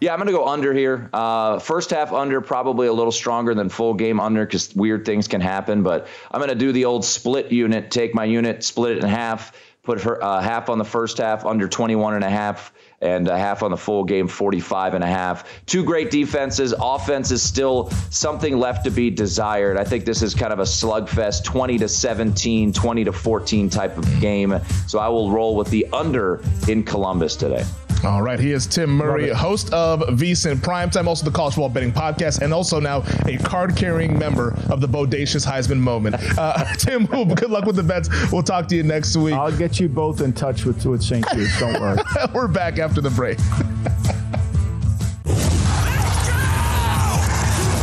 [0.00, 1.10] Yeah, I'm going to go under here.
[1.12, 5.26] Uh, first half under, probably a little stronger than full game under because weird things
[5.26, 5.82] can happen.
[5.82, 9.08] But I'm going to do the old split unit, take my unit, split it in
[9.08, 13.26] half, put her, uh, half on the first half, under 21 and a half, and
[13.26, 15.48] a half on the full game, 45 and a half.
[15.66, 16.72] Two great defenses.
[16.80, 19.76] Offense is still something left to be desired.
[19.76, 23.98] I think this is kind of a slugfest, 20 to 17, 20 to 14 type
[23.98, 24.60] of game.
[24.86, 27.64] So I will roll with the under in Columbus today.
[28.04, 31.92] All right, he is Tim Murray, host of VSIN Primetime, also the College Football Betting
[31.92, 36.14] Podcast, and also now a card-carrying member of the Bodacious Heisman Moment.
[36.38, 38.08] Uh, Tim, good luck with the bets.
[38.30, 39.34] We'll talk to you next week.
[39.34, 41.28] I'll get you both in touch with, with St.
[41.32, 41.58] Jude's.
[41.58, 41.98] Don't worry.
[42.34, 43.38] We're back after the break.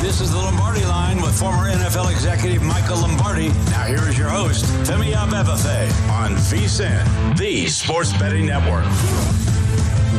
[0.02, 3.50] This is the Lombardi line with former NFL executive Michael Lombardi.
[3.72, 8.86] Now here is your host, Femi Abebefe on VSIN, the Sports Betting Network.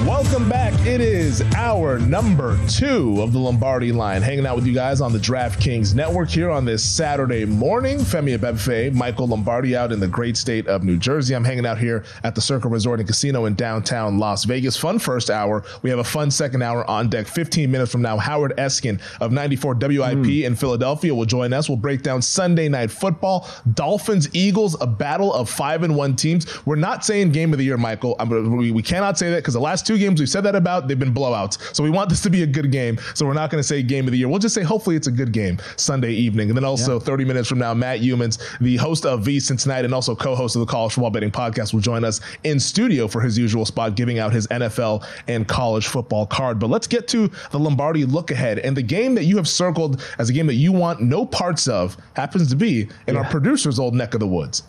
[0.06, 0.72] Welcome back.
[0.86, 5.12] It is our number two of the Lombardi line, hanging out with you guys on
[5.12, 7.98] the DraftKings Network here on this Saturday morning.
[7.98, 11.34] Femi Abebefe, Michael Lombardi out in the great state of New Jersey.
[11.34, 14.76] I'm hanging out here at the Circa Resort and Casino in downtown Las Vegas.
[14.76, 15.64] Fun first hour.
[15.82, 17.26] We have a fun second hour on deck.
[17.26, 20.44] 15 minutes from now, Howard Eskin of 94 WIP mm.
[20.44, 21.68] in Philadelphia will join us.
[21.68, 23.48] We'll break down Sunday night football.
[23.74, 26.64] Dolphins, Eagles, a battle of five and one teams.
[26.64, 28.14] We're not saying game of the year, Michael.
[28.24, 30.98] we, we cannot say that because the last two games we've said that about, they've
[30.98, 31.74] been blowouts.
[31.74, 32.98] So we want this to be a good game.
[33.14, 34.28] So we're not going to say game of the year.
[34.28, 36.48] We'll just say hopefully it's a good game Sunday evening.
[36.48, 37.04] And then also yeah.
[37.04, 40.60] 30 minutes from now, Matt Youmans, the host of V Cincinnati and also co-host of
[40.60, 44.18] the College Football Betting Podcast, will join us in studio for his usual spot, giving
[44.18, 46.58] out his NFL and college football card.
[46.58, 48.58] But let's get to the Lombardi look ahead.
[48.60, 51.68] And the game that you have circled as a game that you want no parts
[51.68, 53.20] of happens to be in yeah.
[53.20, 54.62] our producer's old neck of the woods.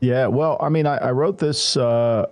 [0.00, 2.26] Yeah, well, I mean, I, I wrote this uh,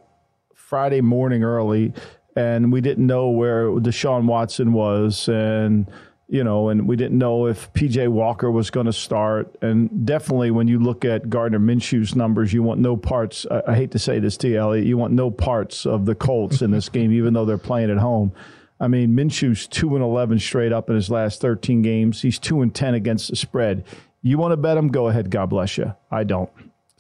[0.71, 1.93] Friday morning early
[2.37, 5.91] and we didn't know where Deshaun Watson was, and
[6.29, 9.57] you know, and we didn't know if PJ Walker was going to start.
[9.63, 13.47] And definitely, when you look at Gardner Minshew's numbers, you want no parts.
[13.51, 16.15] I, I hate to say this to you, Elliot, you want no parts of the
[16.15, 18.33] Colts in this game, even though they're playing at home.
[18.79, 22.23] I mean, Minshew's two and eleven straight up in his last thirteen games.
[22.23, 23.85] He's two and ten against the spread.
[24.23, 24.89] You want to bet him?
[24.89, 25.31] Go ahead.
[25.31, 25.95] God bless you.
[26.11, 26.51] I don't.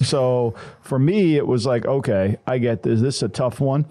[0.02, 3.00] So for me, it was like, okay, I get this.
[3.00, 3.86] This is a tough one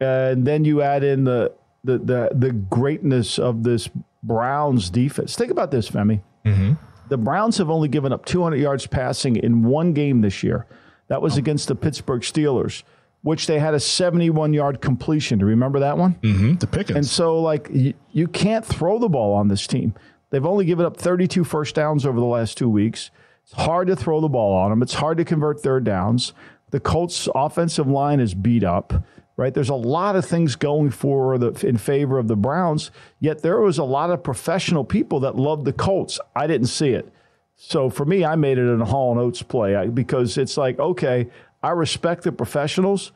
[0.00, 1.52] and then you add in the
[1.84, 3.88] the the, the greatness of this
[4.22, 5.36] Browns defense.
[5.36, 6.22] Think about this, Femi.
[6.44, 6.74] Mm-hmm.
[7.08, 10.66] The Browns have only given up 200 yards passing in one game this year.
[11.06, 11.38] That was oh.
[11.38, 12.82] against the Pittsburgh Steelers,
[13.22, 15.38] which they had a 71 yard completion.
[15.38, 16.14] Do you remember that one?
[16.16, 16.54] Mm-hmm.
[16.54, 16.96] The Pickens.
[16.96, 19.94] And so, like, you, you can't throw the ball on this team.
[20.30, 23.10] They've only given up 32 first downs over the last two weeks.
[23.50, 24.82] It's hard to throw the ball on them.
[24.82, 26.34] It's hard to convert third downs.
[26.70, 28.92] The Colts' offensive line is beat up
[29.38, 29.54] right?
[29.54, 33.60] There's a lot of things going for the in favor of the Browns, yet there
[33.60, 36.20] was a lot of professional people that loved the Colts.
[36.36, 37.10] I didn't see it.
[37.54, 41.28] So for me, I made it a Hall and Oates play because it's like, okay,
[41.62, 43.12] I respect the professionals,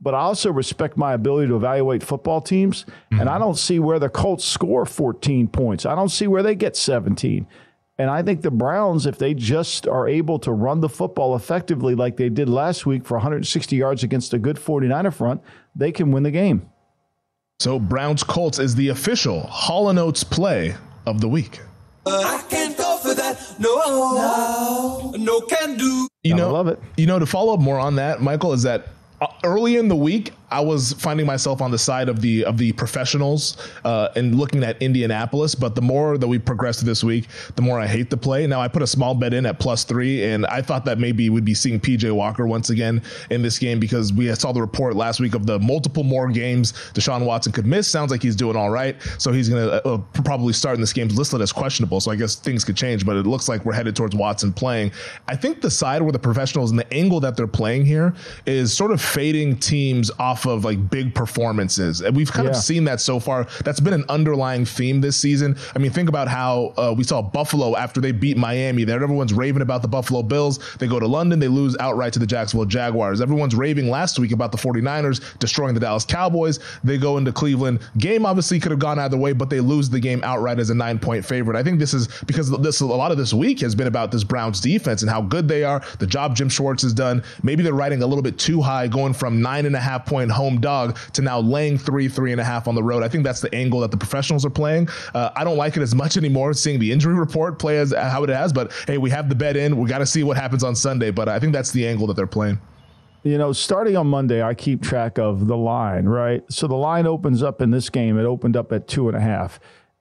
[0.00, 2.84] but I also respect my ability to evaluate football teams.
[2.84, 3.20] Mm-hmm.
[3.20, 5.84] And I don't see where the Colts score 14 points.
[5.86, 7.46] I don't see where they get 17.
[7.98, 11.94] And I think the Browns, if they just are able to run the football effectively
[11.94, 15.40] like they did last week for 160 yards against a good 49er front,
[15.74, 16.68] they can win the game.
[17.58, 20.74] So Browns Colts is the official Hall and Oates play
[21.06, 21.60] of the week.
[22.04, 23.56] I can't go for that.
[23.58, 26.06] No, no, no can do.
[26.22, 26.78] You know, I love it.
[26.98, 28.88] You know, to follow up more on that, Michael, is that
[29.22, 32.58] uh, early in the week, I was finding myself on the side of the of
[32.58, 35.54] the professionals uh, and looking at Indianapolis.
[35.54, 38.46] But the more that we progressed this week, the more I hate the play.
[38.46, 41.30] Now I put a small bet in at plus three, and I thought that maybe
[41.30, 44.94] we'd be seeing PJ Walker once again in this game because we saw the report
[44.94, 47.88] last week of the multiple more games Deshaun Watson could miss.
[47.88, 50.92] Sounds like he's doing all right, so he's going to uh, probably start in this
[50.92, 52.00] game listed as questionable.
[52.00, 54.92] So I guess things could change, but it looks like we're headed towards Watson playing.
[55.28, 58.14] I think the side where the professionals and the angle that they're playing here
[58.46, 62.02] is sort of fading teams off of like big performances.
[62.02, 62.50] And we've kind yeah.
[62.50, 63.46] of seen that so far.
[63.64, 65.56] That's been an underlying theme this season.
[65.74, 68.84] I mean, think about how uh, we saw Buffalo after they beat Miami.
[68.84, 70.58] There, everyone's raving about the Buffalo Bills.
[70.78, 73.20] They go to London, they lose outright to the Jacksonville Jaguars.
[73.20, 76.58] Everyone's raving last week about the 49ers destroying the Dallas Cowboys.
[76.84, 77.80] They go into Cleveland.
[77.98, 80.74] Game obviously could have gone either way, but they lose the game outright as a
[80.74, 81.56] nine point favorite.
[81.56, 84.24] I think this is because this a lot of this week has been about this
[84.24, 87.22] Browns defense and how good they are, the job Jim Schwartz has done.
[87.42, 90.25] Maybe they're riding a little bit too high, going from nine and a half point
[90.30, 93.02] home dog to now laying three, three and a half on the road.
[93.02, 94.88] I think that's the angle that the professionals are playing.
[95.14, 98.24] Uh, I don't like it as much anymore seeing the injury report play as how
[98.24, 99.76] it has, but hey, we have the bet in.
[99.76, 102.14] We got to see what happens on Sunday, but I think that's the angle that
[102.14, 102.60] they're playing.
[103.22, 106.44] You know, starting on Monday, I keep track of the line, right?
[106.48, 108.18] So the line opens up in this game.
[108.18, 109.58] It opened up at two and a half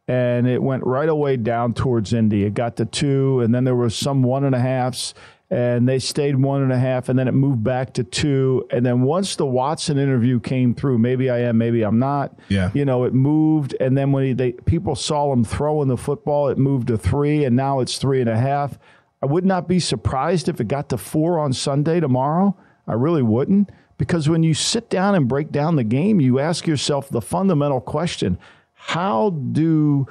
[0.07, 2.43] and it went right away down towards Indy.
[2.43, 5.13] It got to two, and then there was some one and a halves,
[5.49, 8.65] and they stayed one and a half, and then it moved back to two.
[8.71, 12.37] And then once the Watson interview came through, maybe I am, maybe I'm not.
[12.49, 15.97] Yeah, you know, it moved, and then when he, they people saw him throwing the
[15.97, 18.77] football, it moved to three, and now it's three and a half.
[19.21, 22.55] I would not be surprised if it got to four on Sunday tomorrow.
[22.87, 23.71] I really wouldn't.
[23.97, 27.81] Because when you sit down and break down the game, you ask yourself the fundamental
[27.81, 28.37] question
[28.73, 30.05] how do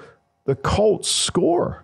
[0.46, 1.83] the Colts score?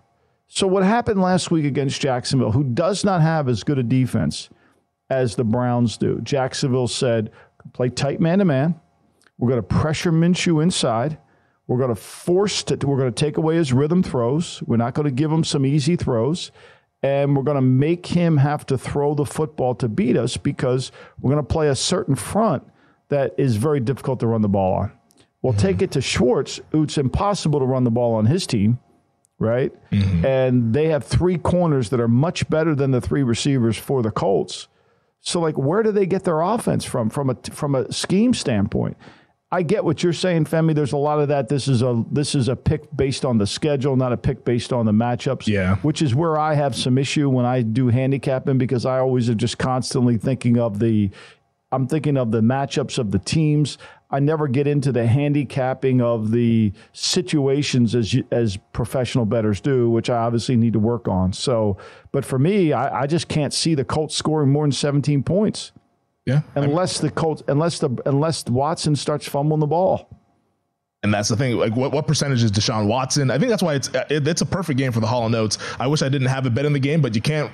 [0.52, 4.50] So, what happened last week against Jacksonville, who does not have as good a defense
[5.08, 6.20] as the Browns do?
[6.22, 7.30] Jacksonville said,
[7.72, 8.74] play tight man to man.
[9.38, 11.18] We're going to pressure Minshew inside.
[11.68, 14.60] We're going to force to, we're going to take away his rhythm throws.
[14.66, 16.50] We're not going to give him some easy throws.
[17.00, 20.90] And we're going to make him have to throw the football to beat us because
[21.20, 22.64] we're going to play a certain front
[23.08, 24.92] that is very difficult to run the ball on.
[25.42, 25.62] Well, mm-hmm.
[25.62, 28.80] take it to Schwartz, it's impossible to run the ball on his team,
[29.40, 29.72] right?
[29.90, 30.24] Mm-hmm.
[30.24, 34.12] And they have three corners that are much better than the three receivers for the
[34.12, 34.68] Colts.
[35.22, 37.11] So, like, where do they get their offense from?
[37.11, 38.96] From a from a scheme standpoint,
[39.53, 40.74] I get what you're saying, Femi.
[40.74, 41.48] There's a lot of that.
[41.48, 44.72] This is a this is a pick based on the schedule, not a pick based
[44.72, 45.46] on the matchups.
[45.46, 49.29] Yeah, which is where I have some issue when I do handicapping because I always
[49.29, 51.11] are just constantly thinking of the
[51.72, 53.76] I'm thinking of the matchups of the teams.
[54.11, 60.11] I never get into the handicapping of the situations as as professional betters do, which
[60.11, 61.33] I obviously need to work on.
[61.33, 61.77] So,
[62.11, 65.73] but for me, I, I just can't see the Colts scoring more than 17 points.
[66.27, 70.09] Yeah, unless the Colts, unless the unless Watson starts fumbling the ball.
[71.03, 71.57] And that's the thing.
[71.57, 73.31] Like, what, what percentage is Deshaun Watson?
[73.31, 75.57] I think that's why it's it, it's a perfect game for the Hall of Notes.
[75.79, 77.51] I wish I didn't have a bet in the game, but you can't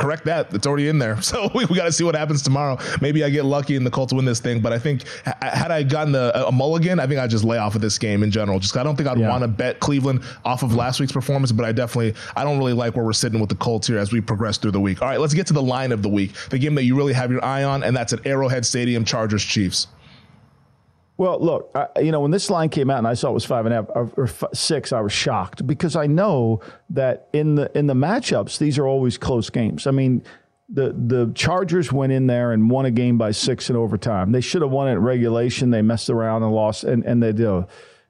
[0.00, 0.52] correct that.
[0.54, 1.18] It's already in there.
[1.30, 2.76] So we, we got to see what happens tomorrow.
[3.00, 4.60] Maybe I get lucky and the Colts win this thing.
[4.60, 5.04] But I think
[5.42, 8.24] had I gotten a, a mulligan, I think I'd just lay off of this game
[8.24, 8.58] in general.
[8.58, 9.28] Just I don't think I'd yeah.
[9.28, 11.52] want to bet Cleveland off of last week's performance.
[11.52, 14.12] But I definitely I don't really like where we're sitting with the Colts here as
[14.12, 15.02] we progress through the week.
[15.02, 17.12] All right, let's get to the line of the week, the game that you really
[17.12, 19.86] have your eye on, and that's at Arrowhead Stadium, Chargers Chiefs.
[21.20, 23.44] Well, look, I, you know, when this line came out and I saw it was
[23.44, 27.28] five and a half or, or f- six, I was shocked because I know that
[27.34, 29.86] in the in the matchups, these are always close games.
[29.86, 30.22] I mean,
[30.70, 34.32] the the Chargers went in there and won a game by six in overtime.
[34.32, 35.68] They should have won it in regulation.
[35.68, 37.66] They messed around and lost, and and they do.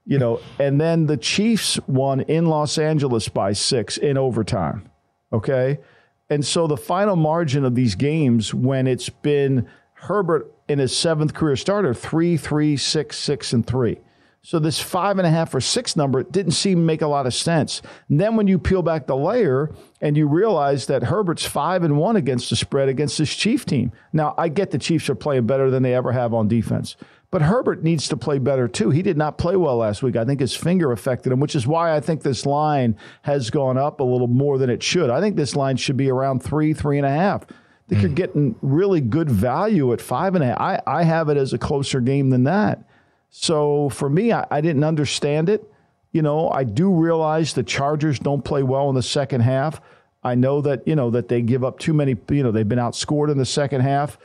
[0.06, 4.88] You know, and then the Chiefs won in Los Angeles by six in overtime.
[5.32, 5.80] Okay.
[6.28, 11.34] And so the final margin of these games, when it's been Herbert in his seventh
[11.34, 13.98] career starter, three, three, six, six, and three.
[14.42, 17.26] So this five and a half or six number didn't seem to make a lot
[17.26, 17.82] of sense.
[18.08, 21.98] And then when you peel back the layer and you realize that Herbert's five and
[21.98, 23.92] one against the spread against this Chief team.
[24.12, 26.96] Now I get the Chiefs are playing better than they ever have on defense.
[27.32, 28.90] But Herbert needs to play better too.
[28.90, 30.16] He did not play well last week.
[30.16, 33.76] I think his finger affected him, which is why I think this line has gone
[33.76, 35.10] up a little more than it should.
[35.10, 37.44] I think this line should be around three, three and a half
[37.90, 38.02] think mm.
[38.02, 40.60] you're getting really good value at five and a half.
[40.60, 42.84] I, I have it as a closer game than that.
[43.30, 45.70] So for me, I, I didn't understand it.
[46.12, 49.80] You know, I do realize the Chargers don't play well in the second half.
[50.22, 52.78] I know that, you know, that they give up too many, you know, they've been
[52.78, 54.18] outscored in the second half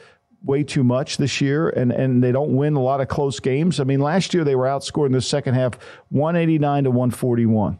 [0.44, 3.80] way too much this year and, and they don't win a lot of close games.
[3.80, 7.80] I mean, last year they were outscored in the second half 189 to 141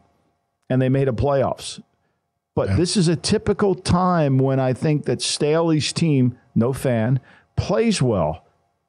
[0.70, 1.82] and they made a playoffs.
[2.56, 2.76] But yeah.
[2.78, 7.20] this is a typical time when I think that Staley's team, no fan,
[7.58, 8.46] plays well.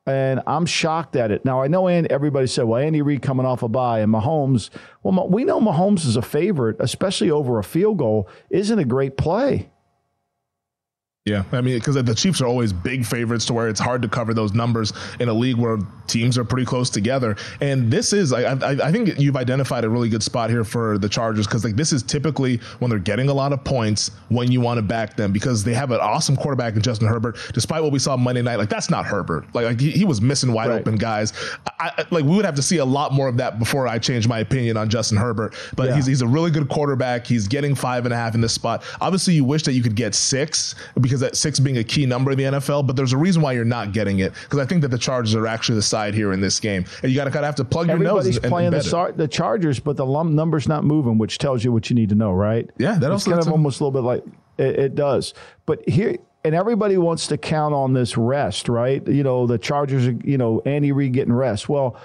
[0.07, 1.45] And I'm shocked at it.
[1.45, 4.71] Now I know and everybody said, "Well, Andy Reid coming off a bye and Mahomes."
[5.03, 8.29] Well, we know Mahomes is a favorite, especially over a field goal.
[8.49, 9.69] Isn't a great play.
[11.27, 14.09] Yeah, I mean, because the Chiefs are always big favorites to where it's hard to
[14.09, 17.37] cover those numbers in a league where teams are pretty close together.
[17.61, 20.99] And this is, I, I, I think you've identified a really good spot here for
[20.99, 24.53] the Chargers because like this is typically when they're getting a lot of points when
[24.53, 27.37] you want to back them because they have an awesome quarterback in Justin Herbert.
[27.53, 29.53] Despite what we saw Monday night, like that's not Herbert.
[29.53, 30.81] Like, like he, he, was missing wide right.
[30.81, 31.33] open guys.
[31.81, 34.29] I, like we would have to see a lot more of that before I change
[34.29, 35.57] my opinion on Justin Herbert.
[35.75, 35.97] But yeah.
[35.97, 37.27] he's he's a really good quarterback.
[37.27, 38.85] He's getting five and a half in this spot.
[39.01, 42.33] Obviously, you wish that you could get six because that six being a key number
[42.33, 44.83] in the NFL, but there's a reason why you're not getting it because I think
[44.83, 47.31] that the Chargers are actually the side here in this game, and you got to
[47.31, 48.27] kind of have to plug your nose.
[48.27, 51.91] Everybody's playing the, the Chargers, but the lump number's not moving, which tells you what
[51.91, 52.69] you need to know, right?
[52.79, 54.25] Yeah, that it's kind of almost a little bit like
[54.59, 55.35] it, it does.
[55.67, 59.07] But here, and everybody wants to count on this rest, right?
[59.07, 61.69] You know, the Chargers, you know, Andy Reid getting rest.
[61.69, 61.97] Well,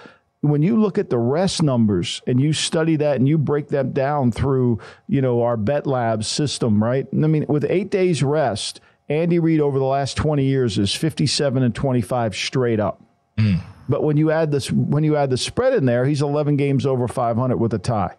[0.41, 3.91] when you look at the rest numbers and you study that and you break them
[3.91, 7.07] down through, you know, our Bet Labs system, right?
[7.13, 8.81] I mean, with eight days rest,
[9.11, 13.01] Andy Reid over the last 20 years is 57 and 25 straight up.
[13.37, 13.61] Mm.
[13.89, 16.85] But when you add this when you add the spread in there, he's 11 games
[16.85, 18.15] over 500 with a tie.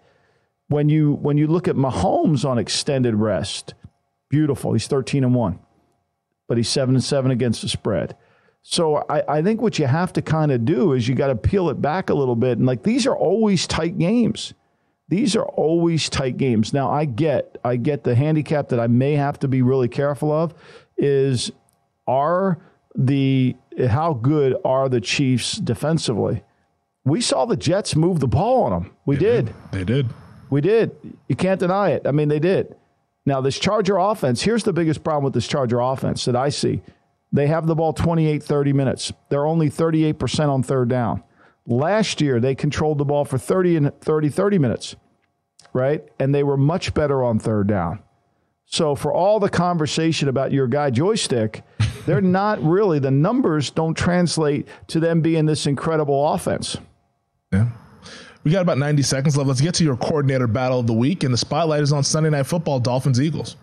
[0.69, 3.75] When you when you look at Mahomes on extended rest,
[4.29, 4.73] beautiful.
[4.73, 5.59] He's 13 and 1.
[6.49, 8.17] But he's 7 and 7 against the spread.
[8.63, 11.37] So I, I think what you have to kind of do is you got to
[11.37, 12.59] peel it back a little bit.
[12.59, 14.55] And like these are always tight games.
[15.09, 16.73] These are always tight games.
[16.73, 20.33] Now I get I get the handicap that I may have to be really careful
[20.33, 20.55] of
[21.03, 21.51] is
[22.07, 22.59] are
[22.95, 23.57] the
[23.89, 26.43] how good are the Chiefs defensively?
[27.05, 28.93] We saw the Jets move the ball on them.
[29.05, 29.47] We they did.
[29.47, 29.55] did.
[29.73, 30.09] They did.
[30.51, 30.97] We did.
[31.29, 32.07] You can't deny it.
[32.07, 32.77] I mean, they did.
[33.25, 36.83] Now, this Charger offense, here's the biggest problem with this Charger offense that I see.
[37.33, 39.13] They have the ball 28, 30 minutes.
[39.31, 41.23] They're only 38% on third down.
[41.67, 44.97] Last year, they controlled the ball for 30 and 30, 30 minutes,
[45.73, 46.05] right?
[46.19, 48.01] And they were much better on third down.
[48.73, 51.63] So for all the conversation about your guy joystick,
[52.07, 56.79] they're not really the numbers don't translate to them being this incredible offense.
[57.53, 57.69] Yeah.
[58.45, 59.47] We got about 90 seconds left.
[59.47, 62.31] Let's get to your coordinator battle of the week, and the spotlight is on Sunday
[62.31, 63.57] Night Football, Dolphins Eagles.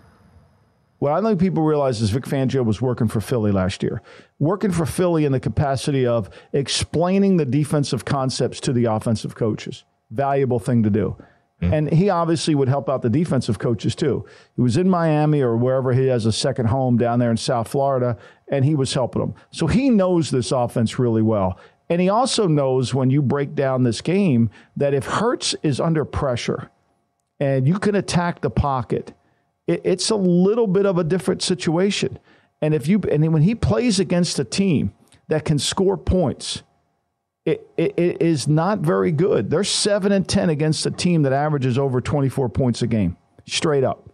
[0.99, 4.03] What I think people realize is Vic Fangio was working for Philly last year,
[4.37, 9.85] working for Philly in the capacity of explaining the defensive concepts to the offensive coaches.
[10.11, 11.15] Valuable thing to do.
[11.61, 11.73] Mm-hmm.
[11.73, 14.25] And he obviously would help out the defensive coaches too.
[14.55, 17.67] He was in Miami or wherever he has a second home down there in South
[17.67, 19.35] Florida, and he was helping them.
[19.51, 21.59] So he knows this offense really well.
[21.89, 26.05] And he also knows when you break down this game that if Hurts is under
[26.05, 26.69] pressure
[27.39, 29.13] and you can attack the pocket,
[29.67, 32.19] it, it's a little bit of a different situation.
[32.61, 34.93] And if you and when he plays against a team
[35.29, 36.63] that can score points,
[37.49, 39.49] it, it, it is not very good.
[39.49, 43.83] They're 7 and 10 against a team that averages over 24 points a game, straight
[43.83, 44.07] up.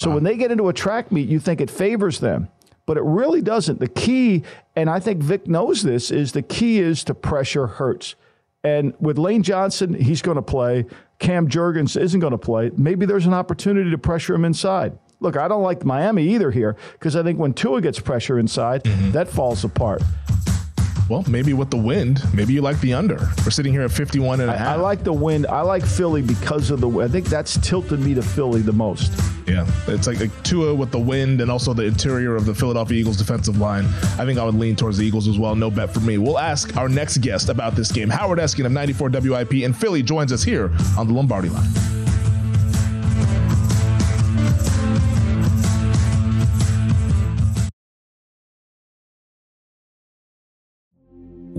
[0.00, 0.16] So wow.
[0.16, 2.48] when they get into a track meet, you think it favors them,
[2.86, 3.78] but it really doesn't.
[3.78, 4.42] The key,
[4.74, 8.16] and I think Vic knows this, is the key is to pressure Hurts.
[8.64, 10.86] And with Lane Johnson, he's going to play.
[11.20, 12.72] Cam Jurgens isn't going to play.
[12.76, 14.98] Maybe there's an opportunity to pressure him inside.
[15.20, 18.84] Look, I don't like Miami either here because I think when Tua gets pressure inside,
[18.84, 19.12] mm-hmm.
[19.12, 20.02] that falls apart.
[21.08, 23.16] Well, maybe with the wind, maybe you like the under.
[23.38, 24.68] We're sitting here at 51 and a half.
[24.68, 25.46] I, like the wind.
[25.46, 29.12] I like Philly because of the I think that's tilted me to Philly the most.
[29.46, 32.98] Yeah, it's like a Tua with the wind and also the interior of the Philadelphia
[32.98, 33.86] Eagles defensive line.
[34.18, 35.54] I think I would lean towards the Eagles as well.
[35.54, 36.18] No bet for me.
[36.18, 38.10] We'll ask our next guest about this game.
[38.10, 41.97] Howard Eskin of 94 WIP in Philly joins us here on the Lombardi line.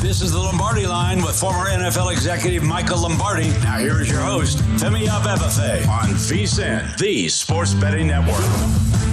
[0.00, 3.50] This is the Lombardi line with former NFL executive Michael Lombardi.
[3.62, 9.09] Now here is your host, Femi Abebefe on VSIN, the Sports Betting Network.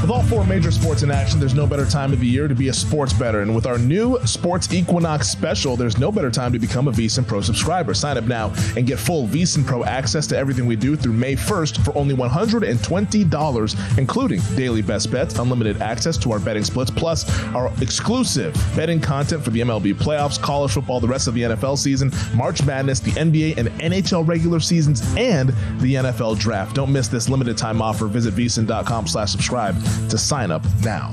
[0.00, 2.54] With all four major sports in action, there's no better time of the year to
[2.54, 3.40] be a sports bettor.
[3.40, 7.26] And with our new Sports Equinox special, there's no better time to become a VSiN
[7.26, 7.94] Pro subscriber.
[7.94, 11.34] Sign up now and get full VSiN Pro access to everything we do through May
[11.34, 17.28] 1st for only $120, including daily best bets, unlimited access to our betting splits, plus
[17.54, 21.78] our exclusive betting content for the MLB playoffs, college football, the rest of the NFL
[21.78, 26.74] season, March Madness, the NBA and NHL regular seasons, and the NFL draft.
[26.74, 28.06] Don't miss this limited time offer.
[28.06, 29.75] Visit vsin.com slash subscribe
[30.08, 31.12] to sign up now.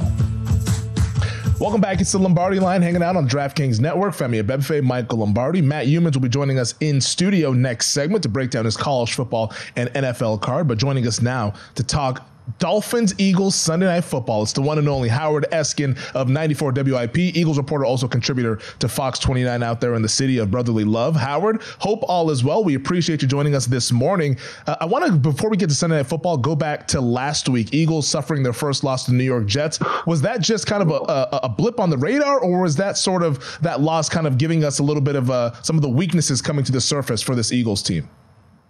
[1.59, 2.01] Welcome back.
[2.01, 4.13] It's the Lombardi line hanging out on DraftKings Network.
[4.13, 5.61] Femi Abebefe, Michael Lombardi.
[5.61, 9.13] Matt Youmans will be joining us in studio next segment to break down his college
[9.13, 10.67] football and NFL card.
[10.67, 12.27] But joining us now to talk
[12.59, 14.43] Dolphins Eagles Sunday Night Football.
[14.43, 18.87] It's the one and only Howard Eskin of 94 WIP, Eagles reporter, also contributor to
[18.87, 21.15] Fox 29 out there in the city of brotherly love.
[21.15, 22.63] Howard, hope all is well.
[22.63, 24.37] We appreciate you joining us this morning.
[24.67, 27.49] Uh, I want to, before we get to Sunday Night Football, go back to last
[27.49, 27.73] week.
[27.73, 29.79] Eagles suffering their first loss to the New York Jets.
[30.05, 32.97] Was that just kind of a, a, a blip on the radar, or was that
[32.97, 35.81] sort of that loss kind of giving us a little bit of uh, some of
[35.81, 38.09] the weaknesses coming to the surface for this Eagles team?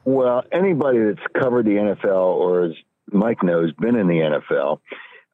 [0.05, 2.73] Well, anybody that's covered the NFL or as
[3.13, 4.79] Mike knows, been in the NFL,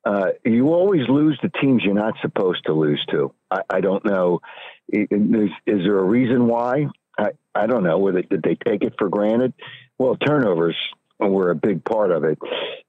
[0.05, 3.33] uh, you always lose the teams you're not supposed to lose to.
[3.51, 4.39] I, I don't know.
[4.87, 5.07] Is,
[5.65, 6.87] is there a reason why?
[7.17, 8.09] I, I don't know.
[8.11, 9.53] Did they take it for granted?
[9.97, 10.77] Well, turnovers
[11.19, 12.39] were a big part of it.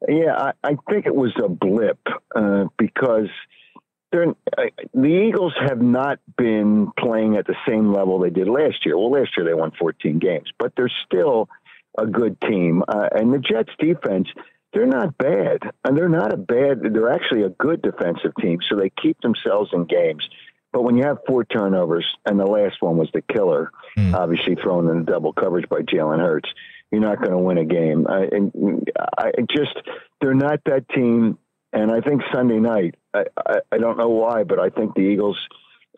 [0.09, 1.99] Yeah, I, I think it was a blip
[2.35, 3.29] uh, because
[4.13, 8.97] the Eagles have not been playing at the same level they did last year.
[8.97, 11.49] Well, last year they won 14 games, but they're still
[11.97, 12.83] a good team.
[12.87, 14.29] Uh, and the Jets defense,
[14.73, 15.59] they're not bad.
[15.85, 18.59] And they're not a bad, they're actually a good defensive team.
[18.69, 20.27] So they keep themselves in games.
[20.73, 24.15] But when you have four turnovers, and the last one was the killer, mm.
[24.15, 26.49] obviously thrown in double coverage by Jalen Hurts,
[26.93, 28.07] you're not going to win a game.
[28.09, 29.77] I, and I just,
[30.21, 31.39] they're not that team.
[31.73, 35.03] And I think Sunday night, I, I, I don't know why, but I think the
[35.03, 35.39] Eagles,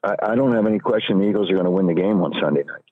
[0.03, 2.33] I, I don't have any question the Eagles are going to win the game on
[2.41, 2.83] Sunday night.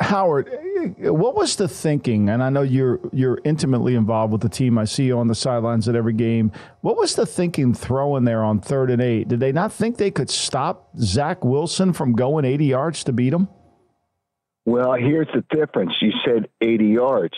[0.00, 0.50] Howard,
[0.98, 2.28] what was the thinking?
[2.28, 4.76] And I know you're you're intimately involved with the team.
[4.76, 6.50] I see you on the sidelines at every game.
[6.80, 9.28] What was the thinking throwing there on third and eight?
[9.28, 13.32] Did they not think they could stop Zach Wilson from going 80 yards to beat
[13.32, 13.48] him?
[14.66, 15.94] Well, here's the difference.
[16.00, 17.34] You said 80 yards.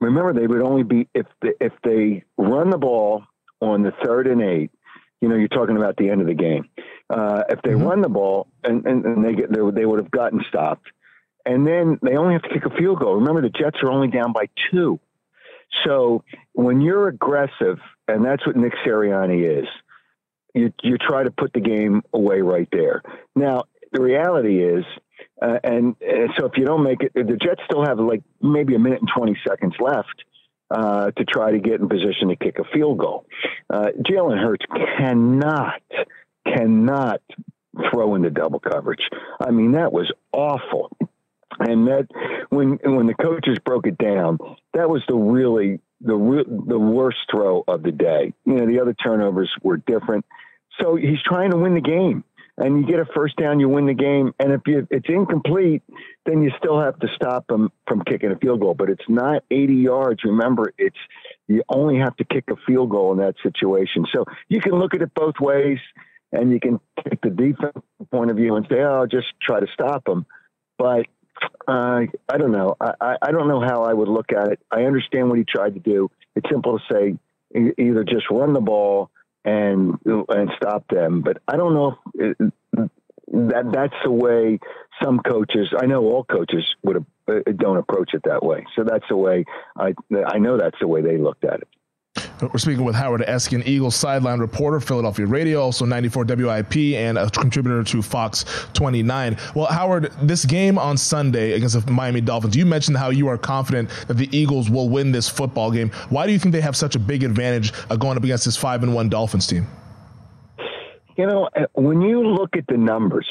[0.00, 3.24] Remember, they would only be if they, if they run the ball
[3.60, 4.70] on the third and eight.
[5.20, 6.68] You know, you're talking about the end of the game.
[7.10, 7.84] Uh, if they mm-hmm.
[7.84, 10.92] run the ball and, and, and they get they, they would have gotten stopped
[11.48, 13.14] and then they only have to kick a field goal.
[13.14, 15.00] Remember, the Jets are only down by two.
[15.84, 16.22] So
[16.52, 19.68] when you're aggressive, and that's what Nick Sirianni is,
[20.54, 23.02] you you try to put the game away right there.
[23.34, 24.84] Now the reality is,
[25.40, 28.74] uh, and, and so if you don't make it, the Jets still have like maybe
[28.74, 30.24] a minute and twenty seconds left.
[30.70, 33.24] Uh, to try to get in position to kick a field goal.
[33.70, 34.66] Uh, Jalen Hurts
[34.98, 35.80] cannot,
[36.44, 37.22] cannot
[37.90, 39.00] throw into double coverage.
[39.40, 40.94] I mean, that was awful.
[41.60, 42.06] And that
[42.50, 44.38] when when the coaches broke it down,
[44.74, 48.32] that was the really the the worst throw of the day.
[48.44, 50.24] You know, the other turnovers were different.
[50.80, 52.22] So he's trying to win the game,
[52.56, 54.32] and you get a first down, you win the game.
[54.38, 55.82] And if you, it's incomplete,
[56.26, 58.74] then you still have to stop him from kicking a field goal.
[58.74, 60.20] But it's not 80 yards.
[60.24, 60.96] Remember, it's
[61.48, 64.06] you only have to kick a field goal in that situation.
[64.14, 65.78] So you can look at it both ways,
[66.32, 66.78] and you can
[67.08, 70.26] take the defense point of view and say, "Oh, just try to stop him."
[70.78, 71.06] But
[71.66, 72.76] uh, I don't know.
[72.80, 74.60] I, I don't know how I would look at it.
[74.70, 76.10] I understand what he tried to do.
[76.34, 77.18] It's simple to say
[77.78, 79.10] either just run the ball
[79.44, 81.22] and and stop them.
[81.22, 82.52] But I don't know if it,
[83.30, 84.58] that that's the way
[85.02, 85.72] some coaches.
[85.78, 88.64] I know all coaches would uh, don't approach it that way.
[88.76, 89.44] So that's the way
[89.76, 89.94] I
[90.26, 91.68] I know that's the way they looked at it.
[92.40, 97.28] We're speaking with Howard Eskin, Eagles sideline reporter, Philadelphia radio, also 94 WIP, and a
[97.30, 98.44] contributor to Fox
[98.74, 99.36] 29.
[99.54, 103.38] Well, Howard, this game on Sunday against the Miami Dolphins, you mentioned how you are
[103.38, 105.90] confident that the Eagles will win this football game.
[106.10, 108.56] Why do you think they have such a big advantage uh, going up against this
[108.56, 109.66] 5 and 1 Dolphins team?
[111.16, 113.26] You know, uh, when you look at the numbers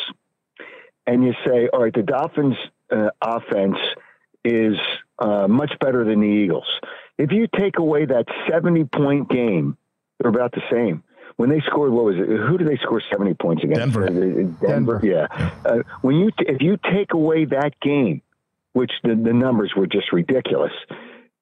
[1.06, 2.58] and you say, all right, the Dolphins'
[2.92, 3.78] uh, offense
[4.44, 4.76] is
[5.20, 6.68] uh, much better than the Eagles
[7.18, 9.78] if you take away that 70 point game,
[10.20, 11.04] they're about the same.
[11.36, 12.28] When they scored, what was it?
[12.28, 13.80] Who did they score 70 points against?
[13.80, 14.08] Denver.
[14.08, 15.02] Denver, Denver.
[15.04, 15.52] yeah.
[15.64, 18.24] Uh, when you, t- if you take away that game,
[18.74, 20.72] which the, the numbers were just ridiculous,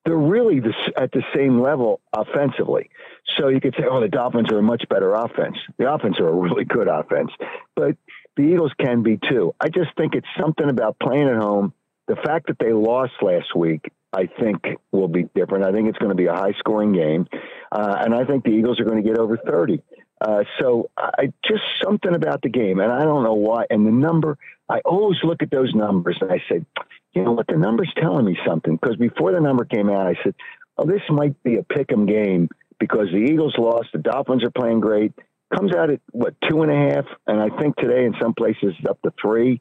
[0.05, 2.89] they're really the, at the same level offensively.
[3.37, 5.57] So you could say, oh, the Dolphins are a much better offense.
[5.77, 7.31] The offense are a really good offense,
[7.75, 7.97] but
[8.35, 9.55] the Eagles can be too.
[9.59, 11.73] I just think it's something about playing at home.
[12.07, 15.65] The fact that they lost last week I think will be different.
[15.65, 17.27] I think it's going to be a high scoring game.
[17.71, 19.81] Uh, and I think the Eagles are going to get over 30.
[20.21, 23.65] Uh, so I just something about the game, and I don't know why.
[23.69, 24.37] And the number,
[24.69, 26.65] I always look at those numbers and I say,
[27.13, 28.77] you know what, the number's telling me something.
[28.77, 30.35] Because before the number came out, I said,
[30.77, 32.49] oh, this might be a pick 'em game
[32.79, 35.13] because the Eagles lost, the Dolphins are playing great.
[35.55, 38.73] Comes out at what two and a half, and I think today in some places
[38.79, 39.59] it's up to three.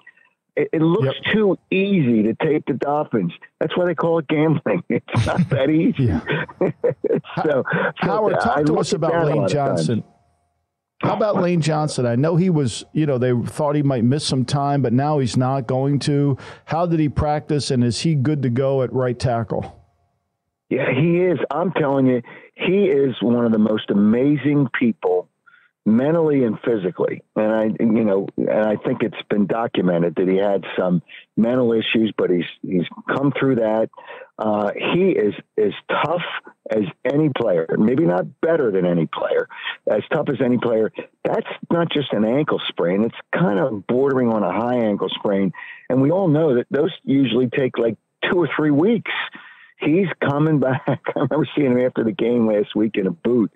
[0.56, 1.34] It, it looks yep.
[1.34, 3.32] too easy to take the Dolphins.
[3.60, 4.82] That's why they call it gambling.
[4.88, 6.08] It's not that easy.
[7.44, 7.64] so,
[7.96, 10.04] Howard, talk I to us about Lane Johnson.
[11.02, 12.06] How about Lane Johnson?
[12.06, 15.18] I know he was, you know, they thought he might miss some time, but now
[15.18, 16.38] he's not going to.
[16.64, 19.82] How did he practice, and is he good to go at right tackle?
[20.70, 21.38] Yeah, he is.
[21.50, 22.22] I'm telling you,
[22.54, 25.23] he is one of the most amazing people
[25.86, 27.22] mentally and physically.
[27.36, 31.02] And I, you know, and I think it's been documented that he had some
[31.36, 33.90] mental issues, but he's he's come through that.
[34.38, 36.22] Uh, he is as tough
[36.70, 39.46] as any player, maybe not better than any player,
[39.86, 40.90] as tough as any player.
[41.24, 45.52] That's not just an ankle sprain; it's kind of bordering on a high ankle sprain,
[45.88, 47.96] and we all know that those usually take like
[48.30, 49.12] two or three weeks.
[49.80, 50.82] He's coming back.
[50.88, 53.52] I remember seeing him after the game last week in a boot,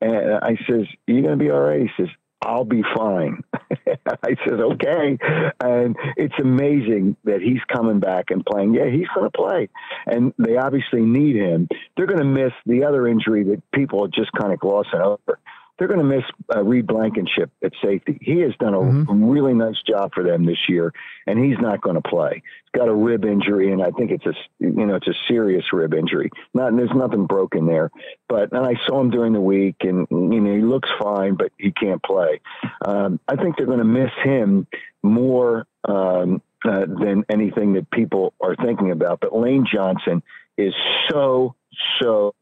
[0.00, 2.08] and I says, "Are you to be all right?" He says,
[2.42, 3.44] I'll be fine.
[3.52, 5.18] I says, okay.
[5.60, 8.74] And it's amazing that he's coming back and playing.
[8.74, 9.68] Yeah, he's going to play.
[10.06, 11.68] And they obviously need him.
[11.96, 15.38] They're going to miss the other injury that people are just kind of glossing over
[15.80, 16.24] they're going to miss
[16.54, 18.18] uh, Reed Blankenship at safety.
[18.20, 19.24] He has done a mm-hmm.
[19.24, 20.92] really nice job for them this year,
[21.26, 22.34] and he's not going to play.
[22.34, 25.64] He's got a rib injury, and I think it's a you know it's a serious
[25.72, 26.30] rib injury.
[26.52, 27.90] Not there's nothing broken there,
[28.28, 31.50] but and I saw him during the week, and you know he looks fine, but
[31.56, 32.42] he can't play.
[32.84, 34.66] Um, I think they're going to miss him
[35.02, 39.20] more um, uh, than anything that people are thinking about.
[39.20, 40.22] But Lane Johnson
[40.66, 40.74] is
[41.10, 41.54] so
[42.00, 42.34] so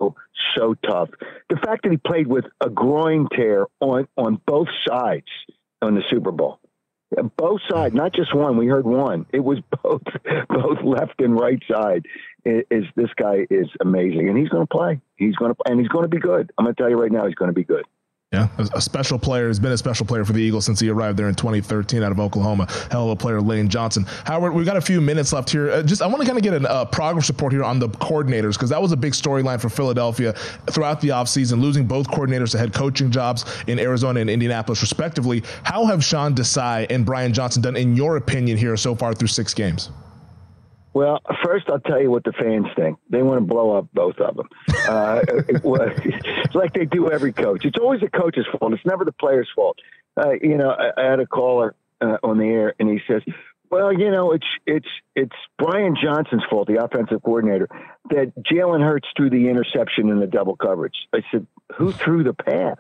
[0.57, 1.11] so tough.
[1.49, 5.27] The fact that he played with a groin tear on on both sides
[5.83, 6.59] on the Super Bowl,
[7.37, 8.57] both sides, not just one.
[8.57, 9.27] We heard one.
[9.33, 10.03] It was both
[10.49, 12.07] both left and right side.
[12.45, 15.01] Is this guy is amazing, and he's going to play.
[15.17, 16.51] He's going to and he's going to be good.
[16.59, 17.85] I'm going to tell you right now, he's going to be good.
[18.31, 21.19] Yeah, a, special player He's been a special player for the Eagles since he arrived
[21.19, 22.67] there in 2013 out of Oklahoma.
[22.91, 24.05] Hell of a player, Lane Johnson.
[24.27, 25.71] Howard, we've got a few minutes left here.
[25.71, 27.89] Uh, just I want to kind of get a uh, progress report here on the
[27.89, 30.35] coordinators because that was a big storyline for Philadelphia
[30.71, 35.43] throughout the offseason, losing both coordinators to head coaching jobs in Arizona and Indianapolis, respectively.
[35.63, 39.29] How have Sean Desai and Brian Johnson done, in your opinion, here so far through
[39.29, 39.89] six games?
[40.95, 42.99] Well, first I'll tell you what the fans think.
[43.11, 44.49] They want to blow up both of them.
[44.89, 47.65] Uh, it, it's like they do every coach.
[47.65, 48.73] It's always the coach's fault.
[48.73, 49.79] It's never the player's fault.
[50.17, 53.23] Uh, you know, I, I, had a caller uh, on the air, and he says,
[53.71, 57.69] "Well, you know, it's it's it's Brian Johnson's fault, the offensive coordinator,
[58.11, 62.35] that Jalen Hurts threw the interception in the double coverage." I said, "Who threw the
[62.35, 62.79] pass?"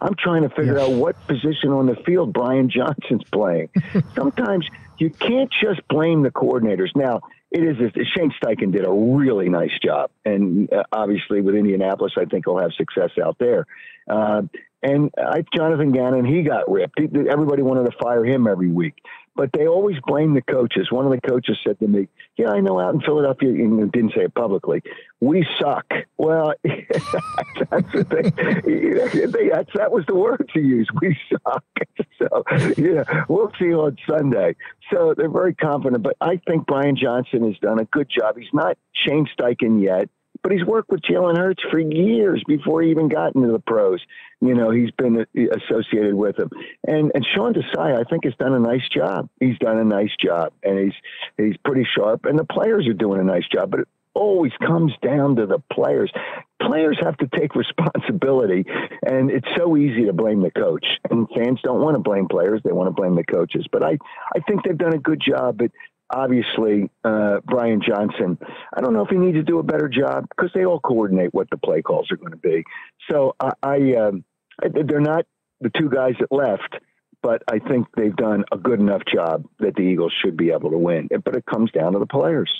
[0.00, 3.70] I'm trying to figure out what position on the field Brian Johnson's playing.
[4.14, 4.66] Sometimes
[4.98, 6.90] you can't just blame the coordinators.
[6.94, 11.54] Now, it is a Shane Steichen did a really nice job, and uh, obviously with
[11.54, 13.66] Indianapolis, I think he'll have success out there.
[14.08, 14.42] Uh,
[14.82, 17.00] and I, Jonathan Gannon, he got ripped.
[17.00, 18.94] Everybody wanted to fire him every week
[19.38, 20.90] but they always blame the coaches.
[20.90, 24.10] One of the coaches said to me, "Yeah, I know out in Philadelphia, and didn't
[24.10, 24.82] say it publicly.
[25.20, 25.86] We suck."
[26.16, 29.48] Well, that's the thing.
[29.50, 30.88] That's, that was the word to use.
[31.00, 31.64] We suck.
[32.18, 32.42] So
[32.76, 34.56] yeah, we'll see on Sunday.
[34.92, 38.36] So they're very confident, but I think Brian Johnson has done a good job.
[38.36, 40.08] He's not Shane Steichen yet.
[40.42, 44.00] But he's worked with Jalen Hurts for years before he even got into the pros.
[44.40, 46.50] You know, he's been associated with him,
[46.86, 49.28] and and Sean Desai, I think, has done a nice job.
[49.40, 50.94] He's done a nice job, and he's
[51.36, 53.70] he's pretty sharp, and the players are doing a nice job.
[53.70, 56.10] But it always comes down to the players.
[56.60, 58.64] Players have to take responsibility,
[59.02, 60.86] and it's so easy to blame the coach.
[61.10, 63.66] And fans don't want to blame players; they want to blame the coaches.
[63.70, 63.98] But I
[64.34, 65.70] I think they've done a good job at
[66.10, 68.38] obviously uh, Brian Johnson.
[68.76, 71.34] I don't know if he needs to do a better job because they all coordinate
[71.34, 72.64] what the play calls are going to be.
[73.10, 74.24] So I, I um,
[74.62, 75.26] they're not
[75.60, 76.76] the two guys that left,
[77.22, 80.70] but I think they've done a good enough job that the Eagles should be able
[80.70, 81.08] to win.
[81.24, 82.50] But it comes down to the players.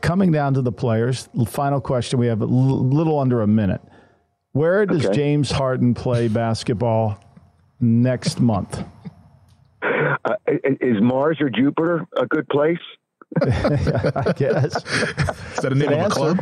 [0.00, 2.18] Coming down to the players, final question.
[2.18, 3.80] We have a little under a minute.
[4.52, 5.14] Where does okay.
[5.14, 7.18] James Harden play basketball
[7.80, 8.84] next month?
[10.24, 12.78] Uh, is Mars or Jupiter a good place?
[13.42, 14.76] I guess.
[14.76, 16.38] Is that a name of a club?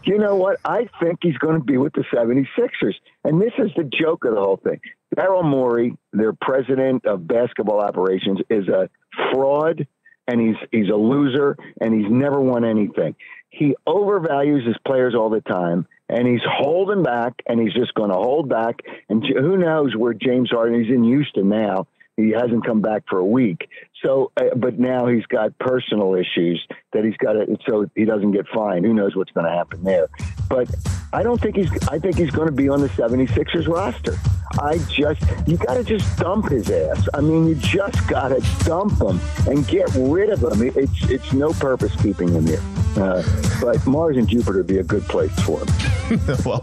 [0.04, 0.60] you know what?
[0.64, 2.94] I think he's going to be with the 76ers.
[3.24, 4.80] And this is the joke of the whole thing.
[5.16, 8.90] Daryl Morey, their president of basketball operations, is a
[9.32, 9.86] fraud
[10.26, 13.14] and he's he's a loser and he's never won anything.
[13.50, 18.10] He overvalues his players all the time and he's holding back and he's just going
[18.10, 18.80] to hold back.
[19.08, 20.82] And who knows where James Harden?
[20.82, 21.86] He's in Houston now.
[22.16, 23.68] He hasn't come back for a week.
[24.04, 28.32] So, uh, but now he's got personal issues that he's got to, so he doesn't
[28.32, 28.86] get fined.
[28.86, 30.08] Who knows what's going to happen there?
[30.48, 30.74] But
[31.12, 34.16] I don't think he's, I think he's going to be on the 76ers roster.
[34.58, 37.08] I just, you got to just dump his ass.
[37.12, 40.62] I mean, you just got to dump him and get rid of him.
[40.74, 42.62] It's, it's no purpose keeping him here.
[42.96, 43.22] Uh,
[43.60, 45.68] but Mars and Jupiter would be a good place for him.
[46.44, 46.62] well,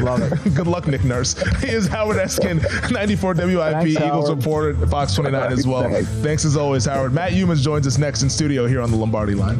[0.00, 0.54] love it.
[0.54, 1.34] Good luck, Nick Nurse.
[1.60, 4.38] He is Howard Eskin, 94 WIP Thanks, Eagles Howard.
[4.38, 5.82] reporter, Fox 29 as well.
[5.82, 6.08] Thanks.
[6.08, 7.12] Thanks as always, Howard.
[7.12, 9.58] Matt Youmans joins us next in studio here on the Lombardi line.